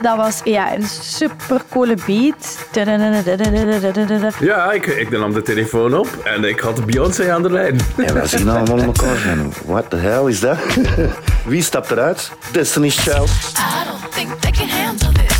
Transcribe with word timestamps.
Dat 0.00 0.16
was 0.16 0.40
ja, 0.44 0.74
een 0.74 0.86
super 1.02 1.62
coole 1.70 1.94
beat. 2.06 2.68
Ja, 4.40 4.72
ik, 4.72 4.86
ik 4.86 5.10
nam 5.10 5.32
de 5.32 5.42
telefoon 5.42 5.94
op 5.94 6.08
en 6.24 6.44
ik 6.44 6.60
had 6.60 6.86
Beyoncé 6.86 7.32
aan 7.32 7.42
de 7.42 7.52
lijn. 7.52 7.80
En 7.96 8.14
wij 8.14 8.26
zien 8.26 8.48
allemaal 8.48 8.78
in 8.78 8.84
elkaar 8.84 9.16
zijn. 9.16 9.52
What 9.64 9.90
the 9.90 9.96
hell 9.96 10.24
is 10.28 10.40
dat? 10.40 10.58
Wie 11.46 11.62
stapt 11.62 11.90
eruit? 11.90 12.32
Destiny's 12.52 12.98
Child. 12.98 13.28
I 13.28 13.88
don't 13.90 14.12
think 14.12 14.40
they 14.40 14.50
can 14.50 14.68
handle 14.68 15.12
this. 15.12 15.34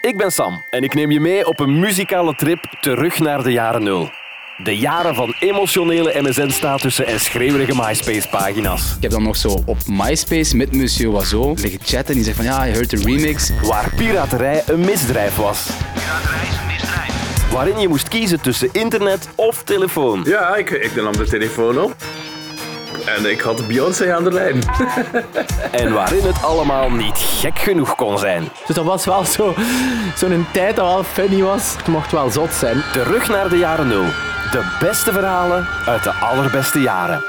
Ik 0.00 0.16
ben 0.16 0.32
Sam 0.32 0.64
en 0.70 0.82
ik 0.82 0.94
neem 0.94 1.10
je 1.10 1.20
mee 1.20 1.46
op 1.46 1.60
een 1.60 1.78
muzikale 1.78 2.34
trip 2.34 2.76
terug 2.80 3.18
naar 3.18 3.42
de 3.42 3.52
jaren 3.52 3.82
nul. 3.82 4.10
De 4.64 4.76
jaren 4.76 5.14
van 5.14 5.34
emotionele 5.40 6.12
MSN-statussen 6.22 7.06
en 7.06 7.20
schreeuwerige 7.20 7.72
MySpace-pagina's. 7.74 8.82
Ik 8.96 9.02
heb 9.02 9.10
dan 9.10 9.22
nog 9.22 9.36
zo 9.36 9.62
op 9.66 9.76
MySpace 9.86 10.56
met 10.56 10.72
Monsieur 10.76 11.14
Oiseau 11.14 11.54
liggen 11.60 11.80
chatten. 11.84 12.14
Die 12.14 12.24
zegt 12.24 12.36
van 12.36 12.44
ja, 12.44 12.64
je 12.64 12.74
hoort 12.74 12.90
de 12.90 12.96
remix. 12.96 13.50
Waar 13.62 13.90
piraterij 13.96 14.62
een 14.66 14.80
misdrijf 14.80 15.36
was. 15.36 15.66
Waarin 17.52 17.78
je 17.78 17.88
moest 17.88 18.08
kiezen 18.08 18.40
tussen 18.40 18.68
internet 18.72 19.28
of 19.34 19.62
telefoon. 19.62 20.22
Ja, 20.24 20.56
ik, 20.56 20.70
ik 20.70 20.94
nam 21.02 21.16
de 21.16 21.24
telefoon 21.28 21.78
op 21.80 21.94
en 23.16 23.30
ik 23.30 23.40
had 23.40 23.66
Beyoncé 23.66 24.14
aan 24.14 24.24
de 24.24 24.32
lijn. 24.32 24.62
En 25.70 25.92
waarin 25.92 26.22
het 26.22 26.42
allemaal 26.42 26.90
niet 26.90 27.16
gek 27.18 27.58
genoeg 27.58 27.94
kon 27.94 28.18
zijn. 28.18 28.48
Dus 28.66 28.76
dat 28.76 28.84
was 28.84 29.04
wel 29.04 29.24
zo- 29.24 29.54
zo'n 30.16 30.46
tijd 30.52 30.76
dat 30.76 30.86
wel 30.86 31.04
funny 31.04 31.42
was. 31.42 31.74
Het 31.76 31.86
mocht 31.86 32.12
wel 32.12 32.30
zot 32.30 32.52
zijn. 32.52 32.82
Terug 32.92 33.28
naar 33.28 33.48
de 33.48 33.58
jaren 33.58 33.88
nul. 33.88 34.04
De 34.50 34.76
beste 34.80 35.12
verhalen 35.12 35.66
uit 35.86 36.02
de 36.02 36.10
allerbeste 36.10 36.80
jaren. 36.80 37.22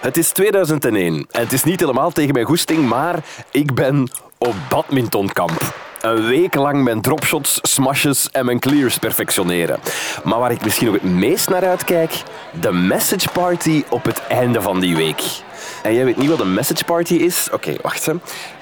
Het 0.00 0.16
is 0.16 0.30
2001 0.30 1.26
en 1.30 1.40
het 1.40 1.52
is 1.52 1.64
niet 1.64 1.80
helemaal 1.80 2.10
tegen 2.10 2.32
mijn 2.32 2.46
goesting, 2.46 2.88
maar 2.88 3.24
ik 3.50 3.74
ben 3.74 4.10
op 4.38 4.54
badmintonkamp. 4.68 5.74
Een 6.00 6.26
week 6.26 6.54
lang 6.54 6.82
mijn 6.82 7.00
dropshots, 7.00 7.58
smashes 7.62 8.30
en 8.30 8.44
mijn 8.44 8.58
clears 8.58 8.98
perfectioneren. 8.98 9.80
Maar 10.24 10.38
waar 10.38 10.52
ik 10.52 10.64
misschien 10.64 10.86
nog 10.86 11.00
het 11.00 11.10
meest 11.10 11.48
naar 11.48 11.64
uitkijk, 11.64 12.22
de 12.60 12.72
message 12.72 13.28
party 13.28 13.84
op 13.88 14.04
het 14.04 14.26
einde 14.26 14.60
van 14.60 14.80
die 14.80 14.96
week. 14.96 15.22
En 15.82 15.94
jij 15.94 16.04
weet 16.04 16.16
niet 16.16 16.28
wat 16.28 16.40
een 16.40 16.54
message 16.54 16.84
party 16.84 17.14
is? 17.14 17.48
Oké, 17.52 17.74
wacht. 17.82 18.06
Hè. 18.06 18.12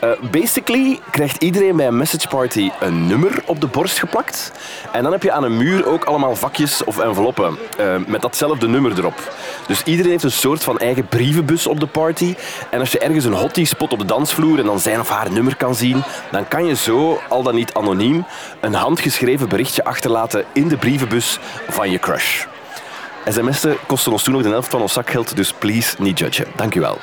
Eh, 0.00 0.10
basically 0.30 0.98
krijgt 1.10 1.42
iedereen 1.42 1.77
bij 1.77 1.86
een 1.86 1.96
message 1.96 2.28
party 2.28 2.70
een 2.80 3.06
nummer 3.06 3.42
op 3.46 3.60
de 3.60 3.66
borst 3.66 3.98
geplakt. 3.98 4.52
En 4.92 5.02
dan 5.02 5.12
heb 5.12 5.22
je 5.22 5.32
aan 5.32 5.44
een 5.44 5.56
muur 5.56 5.86
ook 5.86 6.04
allemaal 6.04 6.36
vakjes 6.36 6.84
of 6.84 6.98
enveloppen 6.98 7.58
eh, 7.78 7.94
met 8.06 8.22
datzelfde 8.22 8.68
nummer 8.68 8.98
erop. 8.98 9.32
Dus 9.66 9.82
iedereen 9.82 10.10
heeft 10.10 10.24
een 10.24 10.30
soort 10.30 10.62
van 10.62 10.78
eigen 10.78 11.06
brievenbus 11.06 11.66
op 11.66 11.80
de 11.80 11.86
party. 11.86 12.34
En 12.70 12.80
als 12.80 12.92
je 12.92 12.98
ergens 12.98 13.24
een 13.24 13.32
hottie 13.32 13.66
spot 13.66 13.92
op 13.92 13.98
de 13.98 14.05
dansvloer 14.05 14.58
en 14.58 14.66
dan 14.66 14.80
zijn 14.80 15.00
of 15.00 15.08
haar 15.08 15.32
nummer 15.32 15.56
kan 15.56 15.74
zien, 15.74 16.02
dan 16.30 16.48
kan 16.48 16.64
je 16.64 16.77
zo, 16.77 17.20
al 17.28 17.42
dan 17.42 17.55
niet 17.55 17.74
anoniem, 17.74 18.24
een 18.60 18.74
handgeschreven 18.74 19.48
berichtje 19.48 19.84
achterlaten 19.84 20.44
in 20.52 20.68
de 20.68 20.77
brievenbus 20.77 21.38
van 21.68 21.90
je 21.90 21.98
crush. 21.98 22.44
SMS'en 23.28 23.76
kosten 23.86 24.12
ons 24.12 24.22
toen 24.22 24.32
nog 24.32 24.42
de 24.42 24.48
helft 24.48 24.70
van 24.70 24.80
ons 24.80 24.92
zakgeld, 24.92 25.36
dus 25.36 25.52
please 25.52 25.94
niet 25.98 26.18
judgen. 26.18 26.46
Dank 26.56 26.74
u 26.74 26.80
wel. 26.80 26.98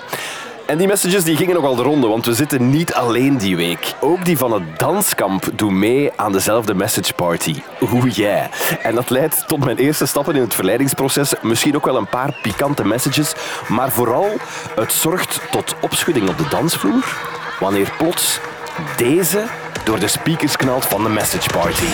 En 0.67 0.77
die 0.77 0.87
messages 0.87 1.23
die 1.23 1.35
gingen 1.35 1.55
nogal 1.55 1.75
de 1.75 1.81
ronde, 1.81 2.07
want 2.07 2.25
we 2.25 2.33
zitten 2.33 2.69
niet 2.69 2.93
alleen 2.93 3.37
die 3.37 3.55
week. 3.55 3.93
Ook 3.99 4.25
die 4.25 4.37
van 4.37 4.53
het 4.53 4.79
danskamp 4.79 5.49
doen 5.53 5.79
mee 5.79 6.11
aan 6.15 6.31
dezelfde 6.31 6.73
message 6.73 7.13
party. 7.13 7.61
Oeh 7.81 8.15
yeah. 8.15 8.45
En 8.81 8.95
dat 8.95 9.09
leidt 9.09 9.47
tot 9.47 9.65
mijn 9.65 9.77
eerste 9.77 10.05
stappen 10.05 10.35
in 10.35 10.41
het 10.41 10.53
verleidingsproces. 10.53 11.33
Misschien 11.41 11.75
ook 11.75 11.85
wel 11.85 11.97
een 11.97 12.09
paar 12.09 12.33
pikante 12.41 12.85
messages, 12.85 13.33
maar 13.67 13.91
vooral 13.91 14.29
het 14.75 14.91
zorgt 14.91 15.41
tot 15.52 15.75
opschudding 15.81 16.29
op 16.29 16.37
de 16.37 16.47
dansvloer 16.49 17.17
wanneer 17.59 17.93
plots 17.97 18.39
deze 18.97 19.43
door 19.83 19.99
de 19.99 20.08
speakers 20.08 20.58
knalt 20.58 20.86
van 20.86 21.03
de 21.03 21.09
message 21.09 21.49
party. 21.49 21.86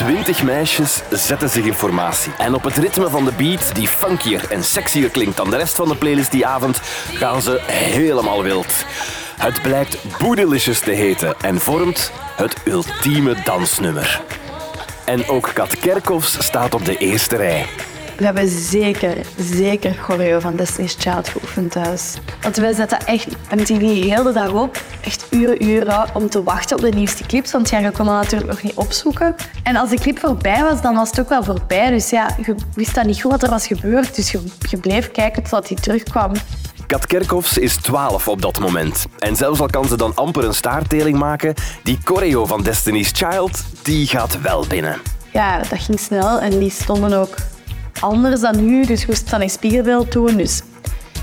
Twintig 0.00 0.42
meisjes 0.42 1.02
zetten 1.10 1.48
zich 1.48 1.64
in 1.64 1.74
formatie. 1.74 2.32
En 2.38 2.54
op 2.54 2.62
het 2.62 2.76
ritme 2.76 3.08
van 3.08 3.24
de 3.24 3.32
beat, 3.32 3.74
die 3.74 3.88
funkier 3.88 4.50
en 4.50 4.64
sexier 4.64 5.10
klinkt 5.10 5.36
dan 5.36 5.50
de 5.50 5.56
rest 5.56 5.74
van 5.74 5.88
de 5.88 5.96
playlist 5.96 6.30
die 6.30 6.46
avond, 6.46 6.80
gaan 7.14 7.42
ze 7.42 7.60
helemaal 7.66 8.42
wild. 8.42 8.84
Het 9.36 9.62
blijkt 9.62 10.18
Boedelicious 10.18 10.80
te 10.80 10.90
heten 10.90 11.34
en 11.40 11.60
vormt 11.60 12.12
het 12.36 12.56
ultieme 12.64 13.36
dansnummer. 13.44 14.20
En 15.04 15.28
ook 15.28 15.50
Kat 15.54 15.78
Kerkhoffs 15.78 16.44
staat 16.44 16.74
op 16.74 16.84
de 16.84 16.96
eerste 16.96 17.36
rij. 17.36 17.66
We 18.20 18.26
hebben 18.26 18.48
zeker, 18.48 19.16
zeker 19.36 19.94
choreo 19.94 20.40
van 20.40 20.56
Destiny's 20.56 20.96
Child 20.98 21.28
geoefend 21.28 21.70
thuis. 21.70 22.16
Want 22.40 22.56
wij 22.56 22.72
zetten 22.72 22.98
echt 23.06 23.26
MTV 23.54 23.80
heel 23.80 24.22
de 24.22 24.32
dag 24.32 24.52
op, 24.52 24.82
echt 25.00 25.26
uren, 25.30 25.64
uren, 25.64 26.04
om 26.14 26.28
te 26.28 26.42
wachten 26.42 26.76
op 26.76 26.82
de 26.82 26.90
nieuwste 26.90 27.26
clips. 27.26 27.52
Want 27.52 27.70
ja, 27.70 27.78
je 27.78 27.90
kon 27.90 28.06
dat 28.06 28.14
natuurlijk 28.14 28.50
nog 28.50 28.62
niet 28.62 28.74
opzoeken. 28.74 29.34
En 29.62 29.76
als 29.76 29.90
de 29.90 29.96
clip 29.96 30.18
voorbij 30.18 30.62
was, 30.62 30.82
dan 30.82 30.94
was 30.94 31.08
het 31.08 31.20
ook 31.20 31.28
wel 31.28 31.44
voorbij. 31.44 31.90
Dus 31.90 32.10
ja, 32.10 32.36
je 32.46 32.54
wist 32.74 32.94
dan 32.94 33.06
niet 33.06 33.20
goed 33.20 33.30
wat 33.30 33.42
er 33.42 33.50
was 33.50 33.66
gebeurd. 33.66 34.16
Dus 34.16 34.30
je, 34.30 34.40
je 34.68 34.76
bleef 34.76 35.10
kijken 35.10 35.42
totdat 35.42 35.68
hij 35.68 35.76
terugkwam. 35.76 36.32
Kat 36.86 37.06
Kerkhoffs 37.06 37.58
is 37.58 37.76
12 37.76 38.28
op 38.28 38.42
dat 38.42 38.58
moment. 38.58 39.06
En 39.18 39.36
zelfs 39.36 39.60
al 39.60 39.68
kan 39.68 39.84
ze 39.84 39.96
dan 39.96 40.14
amper 40.14 40.44
een 40.44 40.54
staarteling 40.54 41.18
maken, 41.18 41.54
die 41.82 41.98
choreo 42.04 42.46
van 42.46 42.62
Destiny's 42.62 43.10
Child, 43.12 43.64
die 43.82 44.06
gaat 44.06 44.40
wel 44.40 44.66
binnen. 44.66 44.96
Ja, 45.32 45.58
dat 45.58 45.78
ging 45.78 46.00
snel 46.00 46.40
en 46.40 46.58
die 46.58 46.70
stonden 46.70 47.12
ook 47.12 47.34
anders 48.00 48.40
dan 48.40 48.66
nu. 48.66 48.84
Dus 48.84 49.06
moest 49.06 49.30
dan 49.30 49.40
een 49.40 49.50
spiegelbeeld 49.50 50.12
doen. 50.12 50.36
Dus 50.36 50.62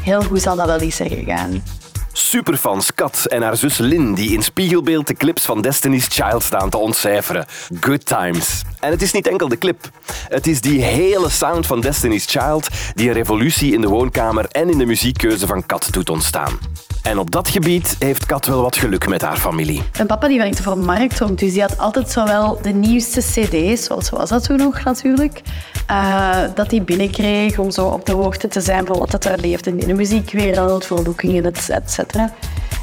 heel 0.01 0.21
goed 0.21 0.41
zal 0.41 0.55
dat 0.55 0.65
wel 0.65 0.79
eens 0.79 0.95
zijn 0.95 1.09
gegaan. 1.09 1.63
Superfans 2.11 2.93
Kat 2.93 3.25
en 3.25 3.41
haar 3.41 3.57
zus 3.57 3.77
Lynn 3.77 4.13
die 4.13 4.33
in 4.33 4.43
spiegelbeeld 4.43 5.07
de 5.07 5.13
clips 5.13 5.45
van 5.45 5.61
Destiny's 5.61 6.07
Child 6.09 6.43
staan 6.43 6.69
te 6.69 6.77
ontcijferen. 6.77 7.45
Good 7.79 8.05
times. 8.05 8.61
En 8.79 8.91
het 8.91 9.01
is 9.01 9.11
niet 9.11 9.27
enkel 9.27 9.47
de 9.47 9.57
clip. 9.57 9.89
Het 10.27 10.47
is 10.47 10.61
die 10.61 10.81
hele 10.81 11.29
sound 11.29 11.65
van 11.65 11.81
Destiny's 11.81 12.25
Child 12.25 12.67
die 12.95 13.07
een 13.07 13.13
revolutie 13.13 13.73
in 13.73 13.81
de 13.81 13.87
woonkamer 13.87 14.45
en 14.45 14.69
in 14.69 14.77
de 14.77 14.85
muziekkeuze 14.85 15.47
van 15.47 15.65
Kat 15.65 15.87
doet 15.91 16.09
ontstaan. 16.09 16.59
En 17.01 17.19
op 17.19 17.31
dat 17.31 17.47
gebied 17.47 17.95
heeft 17.99 18.25
Kat 18.25 18.45
wel 18.45 18.61
wat 18.61 18.75
geluk 18.75 19.07
met 19.07 19.21
haar 19.21 19.37
familie. 19.37 19.83
Mijn 19.93 20.07
papa 20.07 20.27
die 20.27 20.37
werkte 20.37 20.63
voor 20.63 20.77
Markthonk, 20.77 21.39
dus 21.39 21.53
die 21.53 21.61
had 21.61 21.77
altijd 21.77 22.11
zowel 22.11 22.59
de 22.61 22.69
nieuwste 22.69 23.19
cd's, 23.19 23.83
zoals 23.83 24.09
was 24.09 24.29
dat 24.29 24.43
toen 24.43 24.57
nog 24.57 24.83
natuurlijk, 24.83 25.41
eh, 25.87 26.37
dat 26.55 26.71
hij 26.71 26.83
binnenkreeg 26.83 27.57
om 27.57 27.71
zo 27.71 27.85
op 27.85 28.05
de 28.05 28.11
hoogte 28.11 28.47
te 28.47 28.61
zijn 28.61 28.85
van 28.85 28.97
wat 28.97 29.25
er 29.25 29.39
leeft 29.39 29.67
in 29.67 29.77
de 29.77 29.93
muziekwereld, 29.93 30.85
verloekingen, 30.85 31.43
et 31.43 31.91
cetera. 31.91 32.33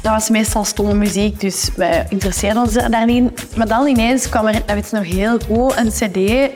Dat 0.01 0.13
was 0.13 0.29
meestal 0.29 0.65
stomme 0.65 0.93
muziek, 0.93 1.39
dus 1.39 1.69
wij 1.75 2.05
interesseerden 2.09 2.61
ons 2.61 2.73
daar 2.73 3.05
niet. 3.05 3.55
Maar 3.55 3.67
dan 3.67 3.87
ineens 3.87 4.29
kwam 4.29 4.47
er, 4.47 4.53
dat 4.53 4.75
weet 4.75 4.91
nog 4.91 5.03
heel 5.03 5.39
goed, 5.47 5.75
een 5.85 6.49
cd 6.49 6.51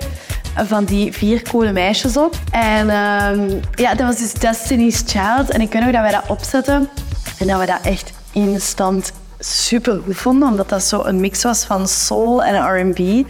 van 0.56 0.86
die 0.86 1.14
vier 1.14 1.42
coole 1.50 1.72
meisjes 1.72 2.18
op. 2.18 2.36
En 2.52 2.90
ehm, 2.90 3.50
ja, 3.76 3.96
dat 3.96 4.08
was 4.08 4.18
dus 4.18 4.34
Destiny's 4.34 5.04
Child. 5.06 5.50
En 5.50 5.62
ik 5.62 5.72
weet 5.72 5.82
nog 5.82 5.92
dat 5.92 6.02
wij 6.02 6.12
dat 6.12 6.28
opzetten 6.28 6.90
en 7.40 7.48
dat 7.48 7.60
we 7.60 7.66
dat 7.66 7.82
echt 7.84 8.12
instant 8.32 9.12
super 9.40 10.02
goed 10.06 10.18
vonden, 10.18 10.50
omdat 10.50 10.70
dat 10.70 10.84
zo 10.84 11.04
een 11.04 11.20
mix 11.20 11.44
was 11.44 11.66
van 11.66 11.88
soul 11.88 12.44
en 12.44 12.56
R&B. 12.56 13.28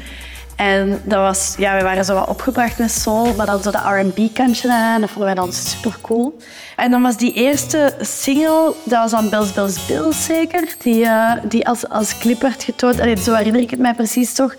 En 0.55 1.01
dat 1.03 1.19
was, 1.19 1.55
ja, 1.57 1.77
we 1.77 1.83
waren 1.83 2.05
zo 2.05 2.13
wat 2.13 2.27
opgebracht 2.27 2.77
met 2.77 2.91
soul, 2.91 3.33
maar 3.33 3.45
dan 3.45 3.61
zo 3.61 3.71
dat 3.71 3.81
R&B-kantje 3.83 4.71
aan. 4.71 5.01
Dat 5.01 5.09
vonden 5.09 5.25
wij 5.25 5.43
dan 5.43 5.53
super 5.53 5.97
cool. 6.01 6.37
En 6.75 6.91
dan 6.91 7.01
was 7.01 7.17
die 7.17 7.33
eerste 7.33 7.93
single, 8.01 8.73
dat 8.83 8.99
was 8.99 9.11
dan 9.11 9.29
Bills, 9.29 9.53
Bills, 9.53 9.85
Bills 9.85 10.25
zeker, 10.25 10.75
die, 10.81 11.05
eh, 11.05 11.31
die 11.43 11.67
als, 11.67 11.89
als 11.89 12.17
clip 12.17 12.41
werd 12.41 12.63
getoond. 12.63 12.99
Allee, 12.99 13.17
zo 13.17 13.33
herinner 13.33 13.61
ik 13.61 13.69
het 13.69 13.79
mij 13.79 13.93
precies 13.93 14.33
toch. 14.33 14.55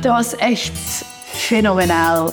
Dat 0.00 0.12
was 0.12 0.36
echt 0.36 1.02
fenomenaal. 1.24 2.32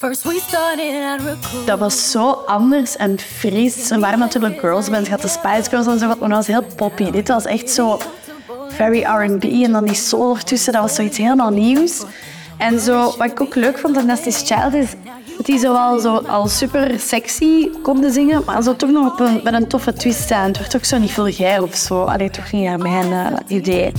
We. 0.00 1.36
Dat 1.64 1.78
was 1.78 2.10
zo 2.10 2.30
anders 2.30 2.96
en 2.96 3.18
fris. 3.18 3.90
Er 3.90 4.00
waren 4.00 4.18
natuurlijk 4.18 4.60
girlsbands, 4.60 5.08
je 5.08 5.14
had 5.14 5.22
de 5.22 5.28
Spice 5.28 5.70
Girls 5.70 5.86
en 5.86 5.98
zo, 5.98 6.06
maar 6.06 6.18
dat 6.18 6.28
was 6.28 6.46
heel 6.46 6.64
poppy. 6.76 7.10
Dit 7.10 7.28
was 7.28 7.44
echt 7.44 7.70
zo 7.70 7.98
very 8.68 9.02
R&B 9.02 9.44
en 9.44 9.72
dan 9.72 9.84
die 9.84 9.94
soul 9.94 10.36
ertussen. 10.36 10.72
Dat 10.72 10.82
was 10.82 10.94
zoiets 10.94 11.18
helemaal 11.18 11.50
nieuws. 11.50 12.02
En 12.58 12.80
zo, 12.80 13.14
wat 13.16 13.30
ik 13.30 13.40
ook 13.40 13.54
leuk 13.54 13.78
vond 13.78 13.96
aan 13.96 14.06
Destiny's 14.06 14.42
Child 14.44 14.74
is 14.74 14.88
dat 15.36 15.46
die 15.46 15.58
zowel 15.58 15.98
zo 15.98 16.16
al 16.16 16.48
super 16.48 17.00
sexy 17.00 17.68
konden 17.82 18.12
zingen, 18.12 18.42
maar 18.46 18.62
zo 18.62 18.76
toch 18.76 18.90
nog 18.90 19.12
op 19.12 19.20
een, 19.20 19.40
met 19.44 19.54
een 19.54 19.68
toffe 19.68 19.92
twist 19.92 20.30
aan. 20.30 20.46
Het 20.46 20.58
werd 20.58 20.76
ook 20.76 20.84
zo 20.84 20.98
niet 20.98 21.10
vulgair 21.10 21.62
of 21.62 21.74
zo. 21.74 22.02
Allee, 22.02 22.30
toch 22.30 22.52
niet 22.52 22.68
aan 22.68 22.82
mijn 22.82 23.42
idee. 23.48 23.92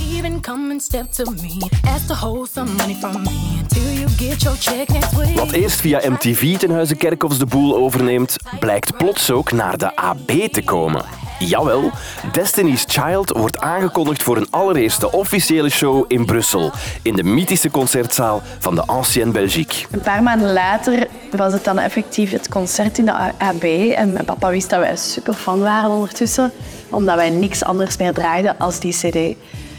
Wat 5.36 5.52
eerst 5.52 5.82
via 5.82 6.02
MTV 6.10 6.58
ten 6.58 6.72
huize 6.72 6.96
Kerkhoffs 6.96 7.38
de 7.38 7.46
boel 7.46 7.76
overneemt, 7.76 8.36
blijkt 8.60 8.98
plots 8.98 9.32
ook 9.32 9.52
naar 9.52 9.78
de 9.78 9.96
AB 9.96 10.32
te 10.52 10.64
komen. 10.64 11.25
Jawel, 11.40 11.92
Destiny's 12.32 12.86
Child 12.88 13.30
wordt 13.38 13.60
aangekondigd 13.60 14.24
voor 14.24 14.38
een 14.38 14.48
allereerste 14.50 15.12
officiële 15.12 15.70
show 15.70 16.06
in 16.08 16.26
Brussel, 16.26 16.72
in 17.02 17.16
de 17.16 17.24
mythische 17.24 17.72
concertzaal 17.72 18.42
van 18.60 18.76
de 18.76 18.86
Ancienne 18.86 19.32
Belgique. 19.32 19.86
Een 19.92 20.02
paar 20.02 20.24
maanden 20.24 20.54
later 20.54 21.08
was 21.32 21.54
het 21.54 21.64
dan 21.64 21.80
effectief 21.80 22.32
het 22.32 22.50
concert 22.50 22.98
in 22.98 23.06
de 23.06 23.14
AB. 23.38 23.64
En 23.96 24.14
mijn 24.14 24.26
papa 24.26 24.50
wist 24.50 24.70
dat 24.70 24.80
wij 24.80 24.96
super 24.96 25.34
fan 25.34 25.60
waren 25.60 25.90
ondertussen, 25.90 26.52
omdat 26.90 27.16
wij 27.16 27.30
niks 27.30 27.64
anders 27.64 27.98
meer 27.98 28.14
draaiden 28.14 28.56
als 28.60 28.80
die 28.80 28.94
cd. 28.94 29.36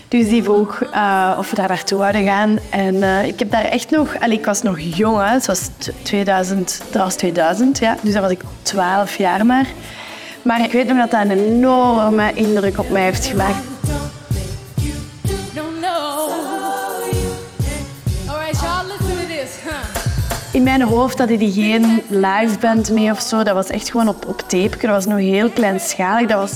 Dus 0.08 0.28
die 0.28 0.42
vroeg 0.42 0.82
eh, 0.82 1.36
of 1.38 1.50
we 1.50 1.56
daar 1.56 1.68
naartoe 1.68 1.98
zouden 1.98 2.24
gaan. 2.24 2.58
En 2.70 3.02
eh, 3.02 3.24
ik 3.26 3.38
heb 3.38 3.50
daar 3.50 3.64
echt 3.64 3.90
nog... 3.90 4.20
Allee, 4.20 4.38
ik 4.38 4.44
was 4.44 4.62
nog 4.62 4.80
jong, 4.80 5.16
hè. 5.18 5.24
het 5.32 5.46
was 5.46 5.60
t- 5.78 5.90
2000, 6.02 6.82
dat 6.90 7.02
was 7.02 7.14
2000, 7.14 7.78
ja. 7.78 7.96
Dus 8.02 8.12
dan 8.12 8.22
was 8.22 8.30
ik 8.30 8.40
12 8.62 9.16
jaar 9.16 9.46
maar. 9.46 9.66
Maar 10.46 10.64
ik 10.64 10.72
weet 10.72 10.87
nog 10.87 10.96
dat 10.96 11.10
dat 11.10 11.20
een 11.20 11.31
enorme 11.31 12.32
indruk 12.34 12.78
op 12.78 12.90
mij 12.90 13.02
heeft 13.02 13.26
gemaakt. 13.26 13.64
In 20.52 20.62
mijn 20.62 20.82
hoofd 20.82 21.19
hadden 21.19 21.38
die 21.38 21.52
geen 21.52 22.02
live 22.08 22.58
band 22.60 22.90
mee 22.90 23.10
of 23.10 23.20
zo. 23.20 23.43
Dat 23.43 23.54
was 23.54 23.66
echt 23.66 23.90
gewoon 23.90 24.08
op, 24.08 24.26
op 24.26 24.40
tape. 24.40 24.76
Dat 24.81 24.90
was 24.90 25.06
nog 25.06 25.19
heel 25.19 25.50
kleinschalig. 25.50 26.28
Dat 26.28 26.38
was, 26.38 26.52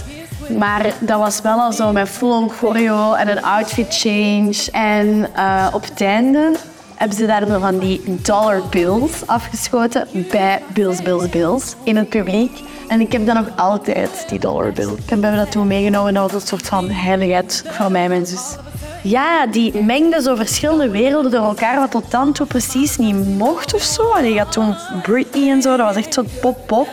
maar 0.59 0.95
dat 1.01 1.19
was 1.19 1.41
wel 1.41 1.59
al 1.59 1.73
zo 1.73 1.93
met 1.93 2.09
full-on 2.09 2.51
choreo 2.51 3.13
en 3.13 3.29
een 3.29 3.43
outfit 3.43 3.87
change. 3.99 4.69
En 4.73 5.29
eh, 5.35 5.67
op 5.73 5.83
het 5.83 6.01
einde 6.01 6.57
hebben 7.01 7.19
ze 7.19 7.27
daar 7.27 7.61
van 7.61 7.79
die 7.79 8.01
dollar 8.23 8.63
bills 8.71 9.27
afgeschoten 9.27 10.09
bij 10.31 10.63
Bills, 10.73 11.03
Bills, 11.03 11.29
Bills 11.29 11.75
in 11.83 11.97
het 11.97 12.09
publiek. 12.09 12.61
En 12.89 13.01
ik 13.01 13.13
heb 13.13 13.27
dan 13.27 13.35
nog 13.35 13.49
altijd 13.57 14.25
die 14.29 14.39
dollar 14.39 14.73
bill. 14.73 14.89
Ik 14.89 15.11
heb 15.11 15.23
dat 15.23 15.51
toen 15.51 15.67
meegenomen. 15.67 16.15
Dat 16.15 16.33
een 16.33 16.41
soort 16.41 16.67
van 16.67 16.91
heiligheid 16.91 17.65
voor 17.67 17.91
mij 17.91 18.09
mijn 18.09 18.27
zus. 18.27 18.57
Ja, 19.03 19.47
die 19.47 19.83
mengde 19.83 20.23
zo 20.23 20.35
verschillende 20.35 20.89
werelden 20.89 21.31
door 21.31 21.45
elkaar, 21.45 21.79
wat 21.79 21.91
tot 21.91 22.11
dan 22.11 22.33
toe 22.33 22.47
precies 22.47 22.97
niet 22.97 23.39
mocht 23.39 23.75
of 23.75 23.83
zo. 23.83 24.13
En 24.13 24.33
je 24.33 24.39
had 24.39 24.53
toen 24.53 24.77
Britney 25.03 25.51
en 25.51 25.63
zo, 25.63 25.77
dat 25.77 25.87
was 25.87 25.97
echt 25.97 26.15
zo 26.15 26.25
pop-pop. 26.41 26.89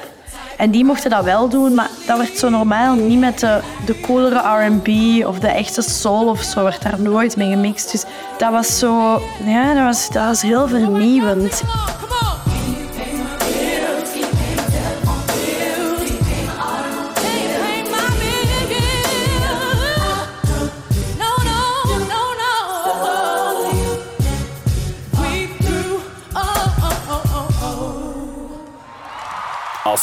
En 0.57 0.71
die 0.71 0.86
mochten 0.86 1.09
dat 1.09 1.24
wel 1.24 1.50
doen, 1.50 1.74
maar 1.74 1.89
dat 2.06 2.18
werd 2.18 2.38
zo 2.38 2.50
normaal 2.50 2.95
niet 2.95 3.19
met 3.19 3.39
de, 3.39 3.59
de 3.86 4.00
coolere 4.00 4.65
R&B 4.65 4.88
of 5.25 5.39
de 5.39 5.48
echte 5.48 5.81
soul 5.81 6.27
of 6.27 6.42
zo, 6.42 6.63
werd 6.63 6.81
daar 6.81 7.01
nooit 7.01 7.38
mee 7.38 7.50
gemixt. 7.50 7.92
Dus 7.92 8.04
dat 8.38 8.51
was 8.51 8.80
zo, 8.80 9.21
ja, 9.45 9.74
dat 9.74 9.83
was, 9.83 10.09
dat 10.09 10.25
was 10.25 10.42
heel 10.42 10.68
vernieuwend. 10.68 11.63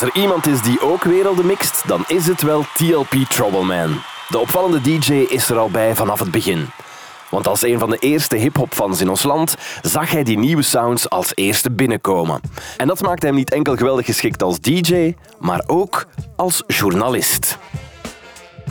Er 0.04 0.20
iemand 0.20 0.46
is 0.46 0.62
die 0.62 0.80
ook 0.80 1.04
werelden 1.04 1.46
mixt, 1.46 1.82
dan 1.86 2.04
is 2.08 2.26
het 2.26 2.42
wel 2.42 2.64
TLP 2.76 3.14
Troubleman. 3.28 4.00
De 4.28 4.38
opvallende 4.38 4.80
DJ 4.80 5.12
is 5.12 5.50
er 5.50 5.56
al 5.56 5.70
bij 5.70 5.94
vanaf 5.94 6.18
het 6.20 6.30
begin. 6.30 6.66
Want 7.30 7.48
als 7.48 7.62
een 7.62 7.78
van 7.78 7.90
de 7.90 7.96
eerste 7.96 8.36
hip-hopfans 8.36 9.00
in 9.00 9.08
ons 9.08 9.22
land 9.22 9.54
zag 9.82 10.10
hij 10.10 10.22
die 10.22 10.38
nieuwe 10.38 10.62
sounds 10.62 11.10
als 11.10 11.32
eerste 11.34 11.70
binnenkomen. 11.70 12.40
En 12.76 12.86
dat 12.86 13.02
maakte 13.02 13.26
hem 13.26 13.34
niet 13.34 13.52
enkel 13.52 13.76
geweldig 13.76 14.06
geschikt 14.06 14.42
als 14.42 14.60
DJ, 14.60 15.14
maar 15.38 15.62
ook 15.66 16.06
als 16.36 16.62
journalist. 16.66 17.58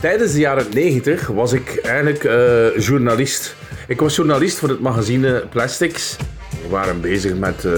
Tijdens 0.00 0.32
de 0.32 0.38
jaren 0.38 0.66
90 0.72 1.26
was 1.26 1.52
ik 1.52 1.76
eigenlijk 1.82 2.24
eh, 2.24 2.84
journalist. 2.86 3.56
Ik 3.88 4.00
was 4.00 4.16
journalist 4.16 4.58
voor 4.58 4.68
het 4.68 4.80
magazine 4.80 5.46
Plastics. 5.50 6.16
We 6.62 6.68
waren 6.68 7.00
bezig 7.00 7.34
met 7.34 7.64
eh, 7.64 7.72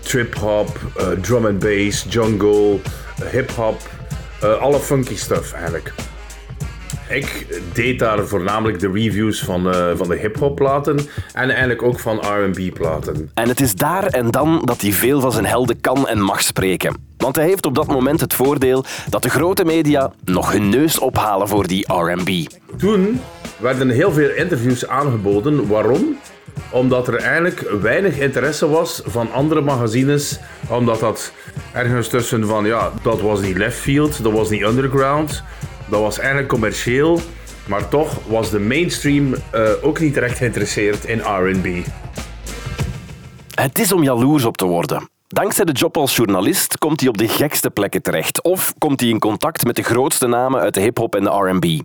trip-hop, 0.00 0.78
eh, 0.96 1.08
drum 1.08 1.46
and 1.46 1.58
bass, 1.58 2.06
jungle, 2.08 2.78
hip-hop, 3.30 3.80
eh, 4.40 4.60
alle 4.60 4.78
funky 4.78 5.16
stuff 5.16 5.52
eigenlijk. 5.52 5.92
Ik 7.08 7.46
deed 7.72 7.98
daar 7.98 8.26
voornamelijk 8.26 8.78
de 8.78 8.90
reviews 8.92 9.40
van, 9.40 9.72
eh, 9.72 9.90
van 9.94 10.08
de 10.08 10.16
hip-hop 10.16 10.56
platen 10.56 10.98
en 11.32 11.48
eigenlijk 11.50 11.82
ook 11.82 11.98
van 11.98 12.18
RB 12.18 12.72
platen. 12.74 13.30
En 13.34 13.48
het 13.48 13.60
is 13.60 13.74
daar 13.74 14.06
en 14.06 14.30
dan 14.30 14.62
dat 14.64 14.80
hij 14.80 14.92
veel 14.92 15.20
van 15.20 15.32
zijn 15.32 15.46
helden 15.46 15.80
kan 15.80 16.08
en 16.08 16.20
mag 16.20 16.42
spreken. 16.42 16.94
Want 17.16 17.36
hij 17.36 17.44
heeft 17.44 17.66
op 17.66 17.74
dat 17.74 17.86
moment 17.86 18.20
het 18.20 18.34
voordeel 18.34 18.84
dat 19.08 19.22
de 19.22 19.30
grote 19.30 19.64
media 19.64 20.12
nog 20.24 20.52
hun 20.52 20.68
neus 20.68 20.98
ophalen 20.98 21.48
voor 21.48 21.66
die 21.66 21.92
R&B. 21.92 22.30
Toen 22.76 23.20
werden 23.56 23.88
heel 23.88 24.12
veel 24.12 24.30
interviews 24.30 24.86
aangeboden. 24.86 25.68
Waarom? 25.68 26.16
Omdat 26.70 27.08
er 27.08 27.16
eigenlijk 27.16 27.70
weinig 27.80 28.18
interesse 28.18 28.68
was 28.68 29.02
van 29.04 29.32
andere 29.32 29.60
magazines. 29.60 30.40
Omdat 30.68 31.00
dat 31.00 31.32
ergens 31.72 32.08
tussen 32.08 32.46
van, 32.46 32.64
ja, 32.64 32.92
dat 33.02 33.20
was 33.20 33.40
niet 33.40 33.56
left 33.56 33.78
field, 33.78 34.22
dat 34.22 34.32
was 34.32 34.50
niet 34.50 34.62
underground. 34.62 35.42
Dat 35.88 36.00
was 36.00 36.18
eigenlijk 36.18 36.48
commercieel. 36.48 37.20
Maar 37.66 37.88
toch 37.88 38.18
was 38.26 38.50
de 38.50 38.60
mainstream 38.60 39.34
eh, 39.50 39.70
ook 39.82 40.00
niet 40.00 40.16
recht 40.16 40.36
geïnteresseerd 40.36 41.04
in 41.04 41.18
R&B. 41.18 41.66
Het 43.54 43.78
is 43.78 43.92
om 43.92 44.02
jaloers 44.02 44.44
op 44.44 44.56
te 44.56 44.66
worden. 44.66 45.08
Dankzij 45.26 45.64
de 45.64 45.72
job 45.72 45.96
als 45.96 46.16
journalist 46.16 46.78
komt 46.78 47.00
hij 47.00 47.08
op 47.08 47.18
de 47.18 47.28
gekste 47.28 47.70
plekken 47.70 48.02
terecht. 48.02 48.42
Of 48.42 48.74
komt 48.78 49.00
hij 49.00 49.08
in 49.08 49.18
contact 49.18 49.64
met 49.64 49.76
de 49.76 49.82
grootste 49.82 50.26
namen 50.26 50.60
uit 50.60 50.74
de 50.74 50.80
hip-hop 50.80 51.14
en 51.14 51.24
de 51.24 51.30
RB. 51.30 51.80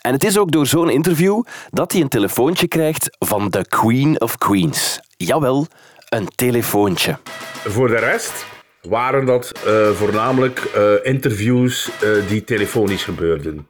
En 0.00 0.12
het 0.12 0.24
is 0.24 0.38
ook 0.38 0.50
door 0.50 0.66
zo'n 0.66 0.90
interview 0.90 1.42
dat 1.70 1.92
hij 1.92 2.00
een 2.00 2.08
telefoontje 2.08 2.68
krijgt 2.68 3.16
van 3.18 3.50
de 3.50 3.64
Queen 3.68 4.20
of 4.20 4.38
Queens. 4.38 5.00
Jawel, 5.16 5.66
een 6.08 6.28
telefoontje. 6.34 7.18
Voor 7.64 7.88
de 7.88 7.98
rest 7.98 8.46
waren 8.82 9.26
dat 9.26 9.52
eh, 9.66 9.90
voornamelijk 9.90 10.58
eh, 10.74 10.92
interviews 11.02 11.90
eh, 12.00 12.08
die 12.28 12.44
telefonisch 12.44 13.04
gebeurden. 13.04 13.68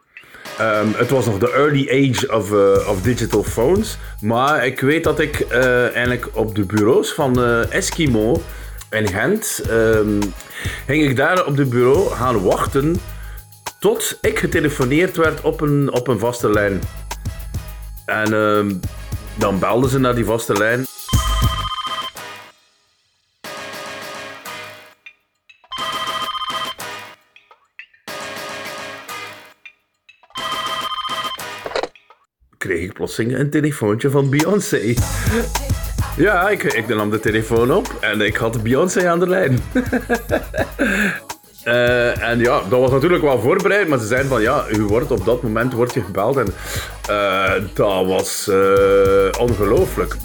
Ehm, 0.58 0.86
het 0.92 1.10
was 1.10 1.26
nog 1.26 1.38
de 1.38 1.52
early 1.52 1.88
age 1.88 2.34
of, 2.36 2.50
of 2.88 3.02
digital 3.02 3.42
phones. 3.42 3.98
Maar 4.20 4.66
ik 4.66 4.80
weet 4.80 5.04
dat 5.04 5.20
ik 5.20 5.46
eigenlijk 5.50 6.28
op 6.32 6.54
de 6.54 6.64
bureaus 6.64 7.12
van 7.12 7.42
Eskimo 7.70 8.42
in 8.90 9.08
Gent... 9.08 9.62
ehm, 9.68 10.20
ging 10.86 11.04
ik 11.04 11.16
daar 11.16 11.46
op 11.46 11.56
de 11.56 11.64
bureau 11.64 12.10
gaan 12.10 12.42
wachten 12.42 13.00
tot 13.80 14.18
ik 14.20 14.38
getelefoneerd 14.38 15.16
werd 15.16 15.40
op 15.40 15.60
een, 15.60 15.92
op 15.92 16.08
een 16.08 16.18
vaste 16.18 16.50
lijn. 16.50 16.80
En 18.06 18.32
ehm, 18.32 18.74
dan 19.38 19.58
belden 19.58 19.90
ze 19.90 19.98
naar 19.98 20.14
die 20.14 20.24
vaste 20.24 20.52
lijn. 20.52 20.84
kreeg 32.58 32.82
ik 32.82 32.92
plotseling 32.92 33.38
een 33.38 33.50
telefoontje 33.50 34.10
van 34.10 34.30
Beyoncé. 34.30 34.94
Ja, 36.16 36.48
ik, 36.48 36.62
ik 36.62 36.88
nam 36.88 37.10
de 37.10 37.20
telefoon 37.20 37.72
op 37.72 37.96
en 38.00 38.20
ik 38.20 38.36
had 38.36 38.62
Beyoncé 38.62 39.08
aan 39.08 39.18
de 39.18 39.28
lijn. 39.28 39.58
Eh, 41.64 42.28
en 42.28 42.38
ja, 42.38 42.60
dat 42.68 42.80
was 42.80 42.90
natuurlijk 42.90 43.22
wel 43.22 43.40
voorbereid, 43.40 43.88
maar 43.88 43.98
ze 43.98 44.06
zeiden 44.06 44.30
van 44.30 44.42
ja, 44.42 44.64
u 44.68 44.82
wordt 44.82 45.10
op 45.10 45.24
dat 45.24 45.42
moment 45.42 45.72
wordt 45.72 45.94
je 45.94 46.02
gebeld 46.02 46.36
en 46.36 46.54
eh, 47.08 47.52
dat 47.74 48.06
was 48.06 48.48
eh, 48.48 49.40
ongelooflijk. 49.40 50.16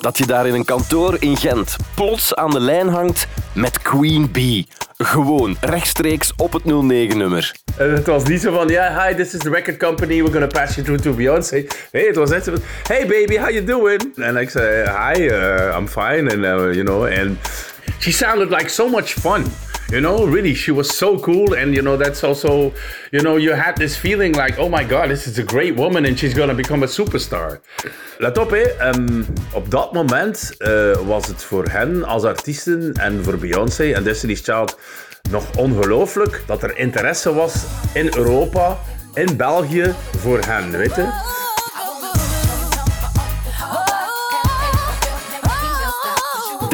Dat 0.00 0.18
je 0.18 0.26
daar 0.26 0.46
in 0.46 0.54
een 0.54 0.64
kantoor 0.64 1.16
in 1.18 1.36
Gent 1.36 1.76
plots 1.94 2.34
aan 2.34 2.50
de 2.50 2.60
lijn 2.60 2.88
hangt 2.88 3.26
met 3.54 3.82
Queen 3.82 4.30
Bee. 4.32 4.66
Gewoon 4.96 5.56
rechtstreeks 5.60 6.32
op 6.36 6.52
het 6.52 6.62
09-nummer. 6.62 7.54
En 7.76 7.92
het 7.92 8.06
was 8.06 8.22
niet 8.22 8.40
zo 8.40 8.52
van, 8.52 8.68
ja, 8.68 9.06
hi, 9.06 9.14
this 9.14 9.34
is 9.34 9.40
the 9.40 9.50
record 9.50 9.76
company, 9.76 10.22
we're 10.22 10.32
gonna 10.32 10.46
pass 10.46 10.74
you 10.74 10.86
through 10.86 11.02
to 11.02 11.12
Beyoncé. 11.12 11.66
Nee, 11.92 12.06
het 12.06 12.16
was 12.16 12.30
echt 12.30 12.44
zo 12.44 12.52
van, 12.52 12.62
hey 12.86 13.06
baby, 13.06 13.38
how 13.38 13.50
you 13.50 13.64
doing? 13.64 14.16
En 14.16 14.36
ik 14.36 14.50
zei, 14.50 14.90
hi, 14.90 15.20
uh, 15.20 15.76
I'm 15.78 15.88
fine, 15.88 16.30
and 16.30 16.44
uh, 16.44 16.74
you 16.74 16.82
know, 16.82 17.04
and 17.04 17.38
she 18.00 18.12
sounded 18.12 18.50
like 18.50 18.68
so 18.68 18.88
much 18.88 19.14
fun. 19.14 19.44
You 19.90 20.00
know, 20.00 20.24
really, 20.24 20.54
she 20.54 20.72
was 20.72 20.96
so 20.96 21.18
cool, 21.18 21.54
and 21.54 21.74
you 21.74 21.82
know, 21.82 21.96
that's 21.96 22.24
also, 22.24 22.72
you 23.10 23.20
know, 23.20 23.36
you 23.36 23.52
had 23.52 23.76
this 23.76 23.96
feeling 23.96 24.34
like, 24.34 24.58
oh 24.58 24.68
my 24.68 24.82
god, 24.82 25.10
this 25.10 25.26
is 25.26 25.38
a 25.38 25.42
great 25.42 25.76
woman, 25.76 26.06
and 26.06 26.18
she's 26.18 26.34
gonna 26.34 26.54
become 26.54 26.82
a 26.82 26.88
superstar. 26.88 27.60
Let 28.18 28.38
op, 28.38 28.50
hè, 28.50 28.62
ehm, 28.62 29.22
op 29.52 29.70
dat 29.70 29.92
moment 29.92 30.54
eh, 30.58 30.96
was 31.06 31.26
het 31.26 31.42
voor 31.42 31.68
hen 31.68 32.04
als 32.04 32.24
artiesten 32.24 32.92
en 32.92 33.24
voor 33.24 33.38
Beyoncé 33.38 33.92
en 33.92 34.04
Destiny's 34.04 34.40
Child 34.40 34.78
nog 35.30 35.56
ongelooflijk 35.56 36.42
dat 36.46 36.62
er 36.62 36.78
interesse 36.78 37.34
was 37.34 37.54
in 37.92 38.10
Europa, 38.16 38.78
in 39.14 39.36
België, 39.36 39.94
voor 40.18 40.40
hen, 40.40 40.70
weet 40.70 40.94
je? 40.94 41.43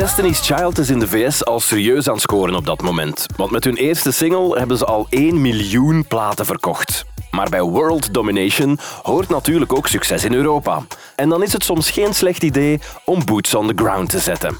Destiny's 0.00 0.46
Child 0.46 0.78
is 0.78 0.90
in 0.90 0.98
de 0.98 1.08
VS 1.08 1.44
al 1.44 1.60
serieus 1.60 2.08
aan 2.08 2.14
het 2.14 2.22
scoren 2.22 2.54
op 2.54 2.66
dat 2.66 2.82
moment. 2.82 3.26
Want 3.36 3.50
met 3.50 3.64
hun 3.64 3.76
eerste 3.76 4.12
single 4.12 4.58
hebben 4.58 4.76
ze 4.76 4.84
al 4.84 5.06
1 5.10 5.40
miljoen 5.40 6.04
platen 6.06 6.46
verkocht. 6.46 7.04
Maar 7.30 7.48
bij 7.48 7.62
World 7.62 8.14
Domination 8.14 8.78
hoort 9.02 9.28
natuurlijk 9.28 9.72
ook 9.72 9.86
succes 9.86 10.24
in 10.24 10.32
Europa. 10.32 10.82
En 11.16 11.28
dan 11.28 11.42
is 11.42 11.52
het 11.52 11.64
soms 11.64 11.90
geen 11.90 12.14
slecht 12.14 12.42
idee 12.42 12.80
om 13.04 13.24
boots 13.24 13.54
on 13.54 13.66
the 13.66 13.82
ground 13.82 14.10
te 14.10 14.18
zetten. 14.18 14.56